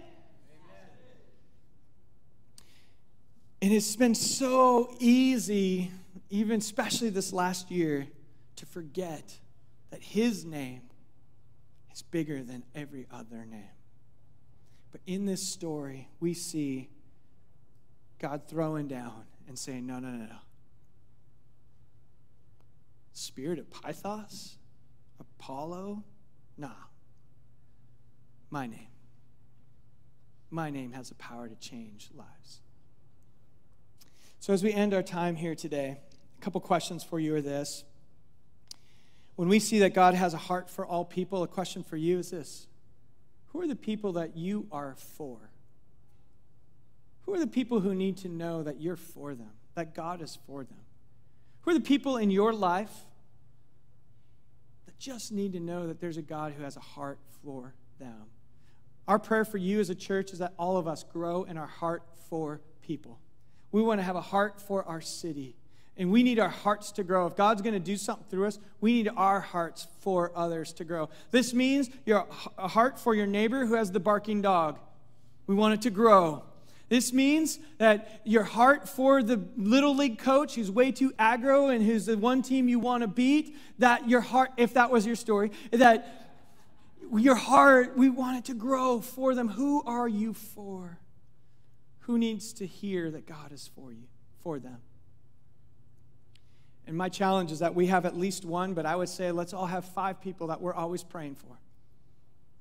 And 3.61 3.73
it's 3.75 3.97
been 3.97 4.15
so 4.15 4.95
easy, 5.01 5.91
even 6.31 6.61
especially 6.61 7.11
this 7.11 7.33
last 7.33 7.71
year, 7.71 8.07
to 8.57 8.65
forget 8.65 9.39
that 9.91 10.03
his 10.03 10.47
name 10.47 10.81
is 11.97 12.03
bigger 12.03 12.43
than 12.43 12.63
every 12.75 13.07
other 13.11 13.47
name. 13.47 13.71
But 14.93 15.01
in 15.07 15.25
this 15.25 15.49
story, 15.49 16.11
we 16.21 16.35
see 16.35 16.91
God 18.19 18.43
throwing 18.47 18.87
down 18.87 19.25
and 19.49 19.59
saying, 19.59 19.87
No, 19.87 19.99
no, 19.99 20.09
no, 20.09 20.27
no. 20.27 20.37
Spirit 23.13 23.59
of 23.59 23.71
Pythos? 23.71 24.57
Apollo? 25.19 26.05
Nah. 26.59 26.69
My 28.51 28.67
name. 28.67 28.89
My 30.51 30.69
name 30.69 30.93
has 30.93 31.09
the 31.09 31.15
power 31.15 31.49
to 31.49 31.55
change 31.57 32.11
lives. 32.15 32.61
So, 34.39 34.53
as 34.53 34.63
we 34.63 34.73
end 34.73 34.93
our 34.93 35.03
time 35.03 35.35
here 35.35 35.55
today, 35.55 35.99
a 36.39 36.41
couple 36.43 36.61
questions 36.61 37.03
for 37.03 37.19
you 37.19 37.35
are 37.35 37.41
this. 37.41 37.85
When 39.37 39.49
we 39.49 39.59
see 39.59 39.79
that 39.81 39.95
God 39.95 40.15
has 40.15 40.35
a 40.35 40.39
heart 40.39 40.69
for 40.69 40.85
all 40.85 41.05
people, 41.05 41.43
a 41.43 41.49
question 41.49 41.83
for 41.83 41.97
you 41.97 42.19
is 42.19 42.31
this 42.31 42.67
Who 43.47 43.61
are 43.61 43.67
the 43.67 43.77
people 43.77 44.15
that 44.15 44.37
you 44.37 44.67
are 44.73 44.97
for? 45.17 45.51
Who 47.23 47.35
are 47.35 47.39
the 47.39 47.47
people 47.47 47.81
who 47.81 47.95
need 47.95 48.17
to 48.19 48.29
know 48.29 48.63
that 48.63 48.81
you're 48.81 48.97
for 48.97 49.35
them, 49.35 49.51
that 49.75 49.95
God 49.95 50.23
is 50.23 50.39
for 50.47 50.65
them? 50.65 50.79
Who 51.63 51.73
are 51.73 51.75
the 51.75 51.81
people 51.81 52.17
in 52.17 52.31
your 52.31 52.53
life 52.53 52.93
that 54.87 54.99
just 54.99 55.33
need 55.33 55.53
to 55.53 55.61
know 55.61 55.89
that 55.89 56.01
there's 56.01 56.17
a 56.17 56.23
God 56.23 56.53
who 56.53 56.63
has 56.63 56.77
a 56.77 56.81
heart 56.81 57.19
for 57.43 57.75
them? 57.99 58.27
Our 59.09 59.19
prayer 59.19 59.45
for 59.45 59.59
you 59.59 59.81
as 59.81 59.91
a 59.91 59.95
church 59.95 60.33
is 60.33 60.39
that 60.39 60.55
all 60.59 60.77
of 60.77 60.89
us 60.89 61.05
grow 61.05 61.43
in 61.43 61.59
our 61.59 61.67
heart 61.67 62.05
for 62.29 62.61
people. 62.81 63.19
We 63.73 63.83
want 63.83 64.01
to 64.01 64.05
have 64.05 64.17
a 64.17 64.21
heart 64.21 64.61
for 64.61 64.85
our 64.85 65.01
city. 65.01 65.57
And 65.99 66.11
we 66.11 66.23
need 66.23 66.39
our 66.39 66.51
hearts 66.51 66.93
to 66.93 67.05
grow. 67.05 67.27
If 67.27 67.37
God's 67.37 67.63
going 67.63 67.75
to 67.75 67.81
do 67.81 67.97
something 67.97 68.27
through 68.29 68.47
us, 68.47 68.59
we 68.81 68.93
need 68.93 69.11
our 69.17 69.41
hearts 69.41 69.87
for 70.01 70.31
others 70.37 70.73
to 70.75 70.85
grow. 70.85 71.09
This 71.31 71.55
means 71.55 71.89
your 72.05 72.27
heart 72.59 72.99
for 72.99 73.15
your 73.15 73.27
neighbor 73.27 73.65
who 73.65 73.75
has 73.75 73.91
the 73.91 74.01
barking 74.01 74.43
dog. 74.43 74.79
We 75.47 75.55
want 75.55 75.75
it 75.75 75.83
to 75.83 75.91
grow. 75.91 76.43
This 76.89 77.13
means 77.13 77.59
that 77.79 78.21
your 78.25 78.45
heart 78.45 78.89
for 78.89 79.23
the 79.23 79.43
little 79.57 79.97
league 79.97 80.19
coach 80.19 80.55
who's 80.55 80.71
way 80.71 80.93
too 80.93 81.13
aggro 81.13 81.75
and 81.75 81.85
who's 81.85 82.07
the 82.07 82.17
one 82.17 82.43
team 82.43 82.69
you 82.69 82.79
want 82.79 83.01
to 83.01 83.09
beat, 83.09 83.57
that 83.79 84.09
your 84.09 84.21
heart, 84.21 84.51
if 84.57 84.75
that 84.75 84.91
was 84.91 85.07
your 85.07 85.17
story, 85.17 85.51
that 85.71 86.29
your 87.13 87.35
heart, 87.35 87.97
we 87.97 88.11
want 88.11 88.39
it 88.39 88.45
to 88.45 88.55
grow 88.55 89.01
for 89.01 89.35
them. 89.35 89.49
Who 89.49 89.83
are 89.85 90.07
you 90.07 90.33
for? 90.33 90.99
Who 92.01 92.19
needs 92.19 92.53
to 92.55 92.67
hear 92.67 93.11
that 93.11 93.27
God 93.27 93.51
is 93.51 93.69
for 93.75 93.93
you, 93.93 94.05
for 94.43 94.59
them? 94.59 94.79
And 96.87 96.97
my 96.97 97.09
challenge 97.09 97.51
is 97.51 97.59
that 97.59 97.75
we 97.75 97.87
have 97.87 98.07
at 98.07 98.17
least 98.17 98.45
one, 98.45 98.75
but 98.75 98.87
I 98.87 98.95
would 98.95 99.09
say 99.09 99.33
let's 99.33 99.53
all 99.53 99.67
have 99.67 99.85
five 99.85 100.21
people 100.21 100.49
that 100.49 100.61
we're 100.61 100.75
always 100.75 101.03
praying 101.03 101.35
for. 101.35 101.59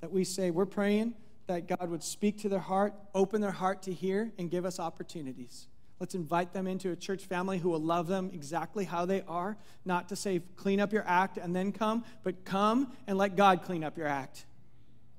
That 0.02 0.12
we 0.12 0.24
say, 0.24 0.52
we're 0.52 0.66
praying 0.66 1.14
that 1.48 1.68
God 1.68 1.90
would 1.90 2.04
speak 2.04 2.40
to 2.40 2.50
their 2.50 2.60
heart, 2.60 2.94
open 3.14 3.40
their 3.42 3.52
heart 3.52 3.84
to 3.84 3.94
hear, 3.94 4.32
and 4.38 4.50
give 4.50 4.66
us 4.66 4.80
opportunities. 4.80 5.68
Let's 6.00 6.16
invite 6.16 6.54
them 6.54 6.68
into 6.68 6.92
a 6.92 6.96
church 6.96 7.26
family 7.26 7.60
who 7.60 7.70
will 7.70 7.82
love 7.82 8.08
them 8.08 8.32
exactly 8.34 8.84
how 8.84 9.06
they 9.06 9.22
are, 9.28 9.58
not 9.86 10.10
to 10.10 10.16
say, 10.16 10.42
clean 10.56 10.80
up 10.80 10.92
your 10.92 11.06
act 11.08 11.38
and 11.38 11.56
then 11.56 11.72
come, 11.72 12.04
but 12.24 12.44
come 12.44 12.92
and 13.08 13.18
let 13.18 13.36
God 13.36 13.62
clean 13.62 13.84
up 13.84 13.98
your 13.98 14.08
act. 14.08 14.46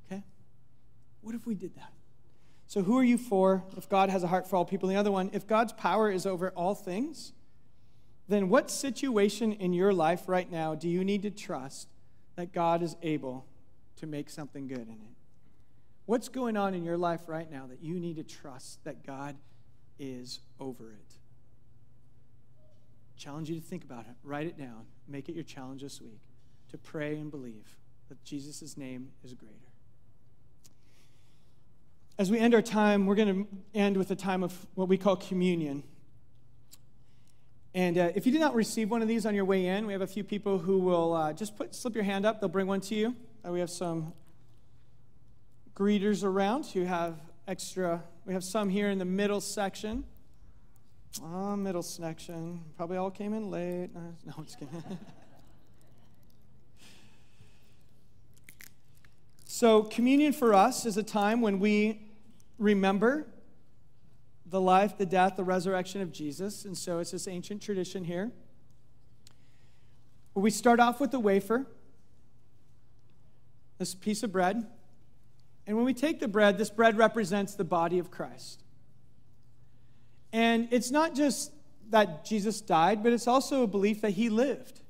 Okay? 0.07 0.23
What 1.23 1.35
if 1.35 1.47
we 1.47 1.55
did 1.55 1.77
that? 1.77 1.93
So, 2.67 2.83
who 2.83 2.99
are 2.99 3.05
you 3.05 3.17
for 3.17 3.65
if 3.77 3.89
God 3.89 4.11
has 4.11 4.25
a 4.25 4.27
heart 4.27 4.49
for 4.49 4.57
all 4.57 4.65
people? 4.65 4.89
The 4.89 4.97
other 4.97 5.13
one, 5.13 5.31
if 5.33 5.47
God's 5.47 5.73
power 5.73 6.11
is 6.11 6.27
over 6.27 6.51
all 6.51 6.75
things, 6.75 7.33
then 8.29 8.49
what 8.49 8.71
situation 8.71 9.53
in 9.53 9.73
your 9.73 9.93
life 9.93 10.29
right 10.29 10.51
now 10.51 10.75
do 10.75 10.89
you 10.89 11.05
need 11.05 11.23
to 11.23 11.31
trust 11.31 11.89
that 12.35 12.53
God 12.53 12.83
is 12.83 12.97
able 13.03 13.47
to 13.97 14.07
make 14.07 14.29
something 14.31 14.67
good 14.67 14.79
in 14.89 14.95
it? 14.95 15.17
What's 16.07 16.29
going 16.29 16.57
on 16.57 16.75
in 16.75 16.85
your 16.85 16.97
life 16.97 17.23
right 17.27 17.51
now 17.51 17.67
that 17.67 17.83
you 17.83 17.99
need 17.99 18.17
to 18.17 18.25
trust 18.25 18.83
that 18.85 19.05
God 19.07 19.37
is 19.99 20.41
over 20.61 20.93
it? 20.93 21.15
Challenge 23.17 23.49
you 23.49 23.57
to 23.57 23.63
think 23.63 23.85
about 23.85 24.07
it. 24.07 24.15
Write 24.23 24.47
it 24.47 24.59
down. 24.59 24.87
Make 25.09 25.29
it 25.29 25.35
your 25.35 25.45
challenge 25.45 25.83
this 25.83 26.01
week 26.01 26.21
to 26.71 26.79
pray 26.79 27.17
and 27.17 27.31
believe 27.31 27.77
that 28.09 28.23
Jesus' 28.25 28.77
name 28.77 29.09
is 29.25 29.35
greater. 29.35 29.55
As 32.19 32.31
we 32.31 32.39
end 32.39 32.55
our 32.55 32.63
time, 32.63 33.07
we're 33.07 33.15
going 33.15 33.45
to 33.45 33.79
end 33.79 33.97
with 33.97 34.11
a 34.11 34.17
time 34.17 34.43
of 34.43 34.67
what 34.75 34.89
we 34.89 34.97
call 34.97 35.17
communion. 35.17 35.83
And 37.77 37.99
uh, 37.99 38.11
if 38.15 38.25
you 38.25 38.33
did 38.33 38.41
not 38.41 38.55
receive 38.55 38.91
one 38.91 39.03
of 39.03 39.09
these 39.09 39.27
on 39.27 39.35
your 39.35 39.45
way 39.45 39.67
in, 39.67 39.87
we 39.87 39.93
have 39.93 40.01
a 40.01 40.07
few 40.07 40.25
people 40.25 40.57
who 40.59 40.79
will 40.79 41.13
uh, 41.13 41.35
just 41.35 41.59
put, 41.59 41.75
slip 41.75 41.95
your 41.95 42.05
hand 42.05 42.25
up. 42.25 42.41
They'll 42.41 42.49
bring 42.49 42.67
one 42.67 42.81
to 42.81 42.95
you. 42.95 43.15
Uh, 43.47 43.53
we 43.53 43.61
have 43.61 43.69
some 43.69 44.15
greeters 45.75 46.25
around 46.25 46.65
who 46.65 46.85
have 46.85 47.21
extra. 47.47 48.03
We 48.25 48.33
have 48.33 48.45
some 48.45 48.71
here 48.71 48.89
in 48.89 48.97
the 48.97 49.05
middle 49.05 49.43
section. 49.43 50.05
Oh, 51.23 51.55
middle 51.55 51.83
section. 51.83 52.63
Probably 52.79 52.97
all 52.97 53.11
came 53.11 53.35
in 53.35 53.51
late. 53.51 53.91
Uh, 53.95 54.01
no, 54.25 54.33
I'm 54.39 54.47
just 54.47 54.59
kidding. 54.59 54.83
so, 59.45 59.83
communion 59.83 60.33
for 60.33 60.55
us 60.55 60.87
is 60.87 60.97
a 60.97 61.03
time 61.03 61.43
when 61.43 61.61
we 61.61 62.01
remember 62.59 63.27
the 64.49 64.61
life, 64.61 64.97
the 64.97 65.07
death, 65.07 65.37
the 65.37 65.45
resurrection 65.45 66.01
of 66.01 66.13
Jesus. 66.13 66.65
And 66.65 66.77
so 66.77 67.01
it's 67.01 67.11
this 67.11 67.27
ancient 67.27 67.61
tradition 67.63 68.05
here. 68.05 68.31
We 70.35 70.51
start 70.51 70.81
off 70.81 71.01
with 71.01 71.11
the 71.11 71.21
wafer, 71.21 71.67
this 73.79 73.95
piece 73.95 74.23
of 74.23 74.33
bread. 74.33 74.67
And 75.67 75.77
when 75.77 75.87
we 75.87 75.95
take 75.95 76.21
the 76.21 76.29
bread, 76.29 76.59
this 76.59 76.71
bread 76.71 76.97
represents 76.97 77.55
the 77.55 77.65
body 77.65 77.99
of 77.99 78.11
Christ. 78.11 78.63
And 80.33 80.69
it's 80.71 80.91
not 80.91 81.15
just 81.15 81.53
that 81.91 82.25
Jesus 82.25 82.61
died, 82.61 83.03
but 83.03 83.13
it's 83.13 83.27
also 83.27 83.63
a 83.63 83.67
belief 83.67 84.03
that 84.03 84.11
he 84.11 84.29
lived. 84.29 84.81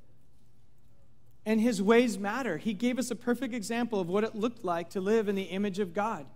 And 1.47 1.61
his 1.61 1.81
ways 1.81 2.19
matter. 2.19 2.59
He 2.59 2.75
gave 2.75 2.99
us 2.99 3.11
a 3.13 3.17
perfect 3.17 3.55
example 3.55 4.01
of 4.01 4.09
what 4.09 4.25
it 4.25 4.35
looked 4.35 4.65
like 4.65 4.91
to 4.91 5.01
live 5.01 5.29
in 5.29 5.37
the 5.37 5.45
image 5.45 5.79
of 5.79 5.95
God 5.95 6.27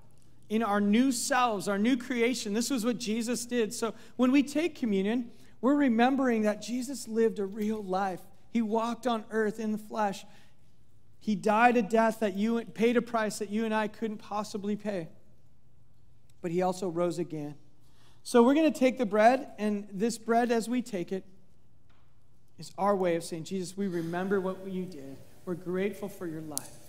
in 0.50 0.64
our 0.64 0.80
new 0.80 1.12
selves, 1.12 1.68
our 1.68 1.78
new 1.78 1.96
creation. 1.96 2.52
This 2.52 2.70
was 2.70 2.84
what 2.84 2.98
Jesus 2.98 3.46
did. 3.46 3.72
So 3.72 3.94
when 4.16 4.32
we 4.32 4.42
take 4.42 4.74
communion, 4.74 5.30
we're 5.60 5.76
remembering 5.76 6.42
that 6.42 6.60
Jesus 6.60 7.06
lived 7.06 7.38
a 7.38 7.46
real 7.46 7.82
life. 7.82 8.20
He 8.50 8.60
walked 8.60 9.06
on 9.06 9.24
earth 9.30 9.60
in 9.60 9.70
the 9.70 9.78
flesh. 9.78 10.26
He 11.20 11.36
died 11.36 11.76
a 11.76 11.82
death 11.82 12.18
that 12.20 12.34
you 12.34 12.64
paid 12.64 12.96
a 12.96 13.02
price 13.02 13.38
that 13.38 13.48
you 13.48 13.64
and 13.64 13.72
I 13.72 13.86
couldn't 13.86 14.18
possibly 14.18 14.74
pay. 14.74 15.08
But 16.42 16.50
he 16.50 16.62
also 16.62 16.88
rose 16.88 17.20
again. 17.20 17.54
So 18.24 18.42
we're 18.42 18.54
going 18.54 18.70
to 18.70 18.78
take 18.78 18.98
the 18.98 19.06
bread, 19.06 19.48
and 19.58 19.86
this 19.92 20.18
bread, 20.18 20.50
as 20.50 20.68
we 20.68 20.82
take 20.82 21.12
it, 21.12 21.24
is 22.58 22.72
our 22.76 22.96
way 22.96 23.14
of 23.14 23.22
saying, 23.24 23.44
Jesus, 23.44 23.76
we 23.76 23.86
remember 23.86 24.40
what 24.40 24.66
you 24.66 24.84
did. 24.84 25.16
We're 25.44 25.54
grateful 25.54 26.08
for 26.08 26.26
your 26.26 26.42
life 26.42 26.79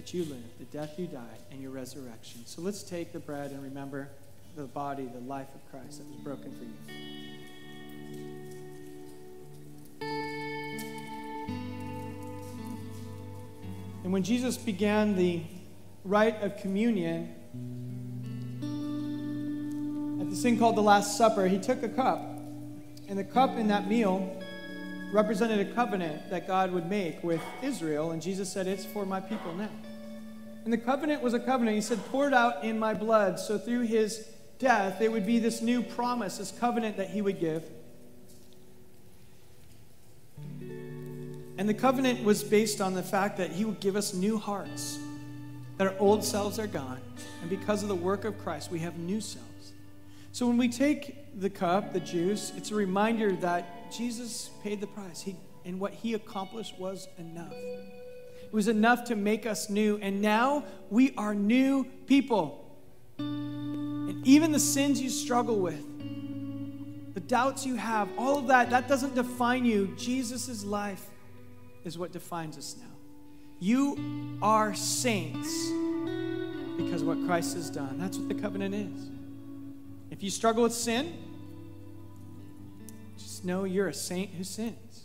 that 0.00 0.14
you 0.14 0.24
lived, 0.24 0.58
the 0.58 0.64
death 0.64 0.98
you 0.98 1.06
died, 1.06 1.20
and 1.50 1.60
your 1.60 1.72
resurrection. 1.72 2.40
So 2.46 2.62
let's 2.62 2.82
take 2.82 3.12
the 3.12 3.18
bread 3.18 3.50
and 3.50 3.62
remember 3.62 4.08
the 4.56 4.62
body, 4.62 5.04
the 5.04 5.20
life 5.20 5.48
of 5.54 5.60
Christ 5.70 5.98
that 5.98 6.06
was 6.08 6.16
broken 6.24 6.50
for 6.56 6.64
you. 6.64 6.72
And 14.04 14.10
when 14.10 14.22
Jesus 14.22 14.56
began 14.56 15.16
the 15.16 15.42
rite 16.06 16.42
of 16.42 16.56
communion, 16.56 17.34
at 20.18 20.30
this 20.30 20.42
thing 20.42 20.58
called 20.58 20.76
the 20.76 20.82
Last 20.82 21.18
Supper, 21.18 21.46
he 21.46 21.58
took 21.58 21.82
a 21.82 21.90
cup. 21.90 22.22
And 23.06 23.18
the 23.18 23.24
cup 23.24 23.50
in 23.58 23.68
that 23.68 23.86
meal 23.86 24.34
represented 25.12 25.60
a 25.60 25.74
covenant 25.74 26.30
that 26.30 26.46
God 26.46 26.72
would 26.72 26.88
make 26.88 27.22
with 27.22 27.42
Israel. 27.62 28.12
And 28.12 28.22
Jesus 28.22 28.50
said, 28.50 28.66
It's 28.66 28.86
for 28.86 29.04
my 29.04 29.20
people 29.20 29.52
now. 29.54 29.68
And 30.64 30.72
the 30.72 30.78
covenant 30.78 31.22
was 31.22 31.34
a 31.34 31.40
covenant. 31.40 31.74
He 31.74 31.80
said, 31.80 32.04
poured 32.06 32.34
out 32.34 32.64
in 32.64 32.78
my 32.78 32.94
blood. 32.94 33.38
So 33.38 33.58
through 33.58 33.82
his 33.82 34.28
death, 34.58 34.98
there 34.98 35.10
would 35.10 35.26
be 35.26 35.38
this 35.38 35.62
new 35.62 35.82
promise, 35.82 36.38
this 36.38 36.52
covenant 36.52 36.96
that 36.98 37.10
he 37.10 37.22
would 37.22 37.40
give. 37.40 37.64
And 41.58 41.68
the 41.68 41.74
covenant 41.74 42.24
was 42.24 42.42
based 42.42 42.80
on 42.80 42.94
the 42.94 43.02
fact 43.02 43.36
that 43.36 43.50
he 43.52 43.64
would 43.64 43.80
give 43.80 43.96
us 43.96 44.14
new 44.14 44.38
hearts, 44.38 44.98
that 45.76 45.86
our 45.86 45.94
old 45.98 46.24
selves 46.24 46.58
are 46.58 46.66
gone. 46.66 47.00
And 47.42 47.50
because 47.50 47.82
of 47.82 47.88
the 47.88 47.94
work 47.94 48.24
of 48.24 48.38
Christ, 48.38 48.70
we 48.70 48.78
have 48.78 48.98
new 48.98 49.20
selves. 49.20 49.72
So 50.32 50.46
when 50.46 50.56
we 50.56 50.68
take 50.68 51.38
the 51.40 51.50
cup, 51.50 51.92
the 51.92 52.00
juice, 52.00 52.52
it's 52.56 52.70
a 52.70 52.74
reminder 52.74 53.32
that 53.36 53.92
Jesus 53.92 54.50
paid 54.62 54.80
the 54.80 54.86
price. 54.86 55.20
He, 55.20 55.36
and 55.64 55.80
what 55.80 55.92
he 55.92 56.14
accomplished 56.14 56.78
was 56.78 57.08
enough. 57.18 57.52
It 58.50 58.54
was 58.56 58.66
enough 58.66 59.04
to 59.04 59.14
make 59.14 59.46
us 59.46 59.70
new. 59.70 59.96
And 60.02 60.20
now 60.20 60.64
we 60.90 61.14
are 61.16 61.36
new 61.36 61.84
people. 62.06 62.76
And 63.16 64.26
even 64.26 64.50
the 64.50 64.58
sins 64.58 65.00
you 65.00 65.08
struggle 65.08 65.60
with, 65.60 67.14
the 67.14 67.20
doubts 67.20 67.64
you 67.64 67.76
have, 67.76 68.08
all 68.18 68.38
of 68.38 68.48
that, 68.48 68.70
that 68.70 68.88
doesn't 68.88 69.14
define 69.14 69.64
you. 69.64 69.94
Jesus' 69.96 70.64
life 70.64 71.06
is 71.84 71.96
what 71.96 72.10
defines 72.10 72.58
us 72.58 72.74
now. 72.76 72.86
You 73.60 74.38
are 74.42 74.74
saints 74.74 75.70
because 76.76 77.04
what 77.04 77.24
Christ 77.26 77.54
has 77.54 77.70
done. 77.70 77.98
That's 77.98 78.18
what 78.18 78.28
the 78.28 78.34
covenant 78.34 78.74
is. 78.74 79.10
If 80.10 80.24
you 80.24 80.30
struggle 80.30 80.64
with 80.64 80.74
sin, 80.74 81.16
just 83.16 83.44
know 83.44 83.62
you're 83.62 83.88
a 83.88 83.94
saint 83.94 84.30
who 84.30 84.42
sins 84.42 85.04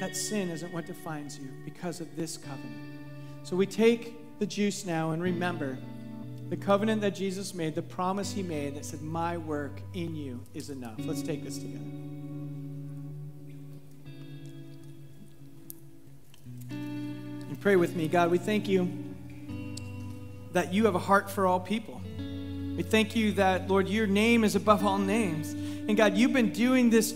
that 0.00 0.16
sin 0.16 0.50
isn't 0.50 0.72
what 0.72 0.86
defines 0.86 1.38
you 1.38 1.48
because 1.64 2.00
of 2.00 2.14
this 2.16 2.36
covenant. 2.36 2.98
So 3.42 3.56
we 3.56 3.66
take 3.66 4.38
the 4.38 4.46
juice 4.46 4.84
now 4.84 5.10
and 5.10 5.22
remember 5.22 5.78
the 6.48 6.56
covenant 6.56 7.02
that 7.02 7.14
Jesus 7.14 7.52
made, 7.52 7.74
the 7.74 7.82
promise 7.82 8.32
he 8.32 8.42
made 8.42 8.74
that 8.76 8.84
said, 8.84 9.02
My 9.02 9.36
work 9.36 9.82
in 9.92 10.14
you 10.14 10.40
is 10.54 10.70
enough. 10.70 10.94
Let's 10.98 11.22
take 11.22 11.44
this 11.44 11.58
together. 11.58 11.84
And 16.70 17.60
pray 17.60 17.76
with 17.76 17.94
me, 17.96 18.08
God. 18.08 18.30
We 18.30 18.38
thank 18.38 18.66
you 18.66 18.90
that 20.52 20.72
you 20.72 20.86
have 20.86 20.94
a 20.94 21.00
heart 21.00 21.30
for 21.30 21.46
all 21.46 21.60
people. 21.60 22.00
We 22.16 22.82
thank 22.82 23.14
you 23.14 23.32
that, 23.32 23.68
Lord, 23.68 23.88
your 23.88 24.06
name 24.06 24.44
is 24.44 24.54
above 24.54 24.86
all 24.86 24.98
names. 24.98 25.52
And 25.52 25.96
God, 25.96 26.16
you've 26.16 26.32
been 26.32 26.52
doing 26.52 26.90
this, 26.90 27.12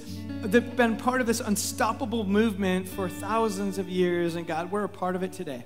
been 0.51 0.97
part 0.97 1.20
of 1.20 1.26
this 1.26 1.40
unstoppable 1.40 2.24
movement 2.24 2.88
for 2.88 3.09
thousands 3.09 3.78
of 3.78 3.88
years. 3.88 4.34
And 4.34 4.47
God, 4.47 4.70
we're 4.70 4.84
a 4.84 4.88
part 4.88 5.14
of 5.14 5.22
it 5.22 5.32
today. 5.32 5.62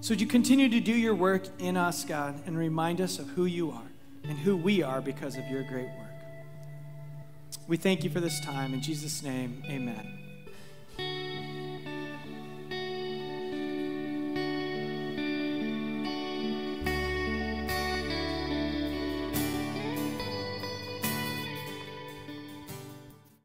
So 0.00 0.12
would 0.12 0.20
you 0.20 0.26
continue 0.26 0.68
to 0.68 0.80
do 0.80 0.92
your 0.92 1.14
work 1.14 1.42
in 1.58 1.76
us, 1.76 2.04
God, 2.04 2.40
and 2.46 2.56
remind 2.56 3.00
us 3.00 3.18
of 3.18 3.28
who 3.30 3.46
you 3.46 3.70
are 3.72 3.90
and 4.22 4.38
who 4.38 4.56
we 4.56 4.82
are 4.82 5.00
because 5.00 5.36
of 5.36 5.46
your 5.48 5.62
great 5.64 5.86
work. 5.86 6.08
We 7.66 7.76
thank 7.76 8.04
you 8.04 8.10
for 8.10 8.20
this 8.20 8.40
time. 8.40 8.74
In 8.74 8.80
Jesus' 8.80 9.22
name, 9.22 9.62
amen. 9.68 10.27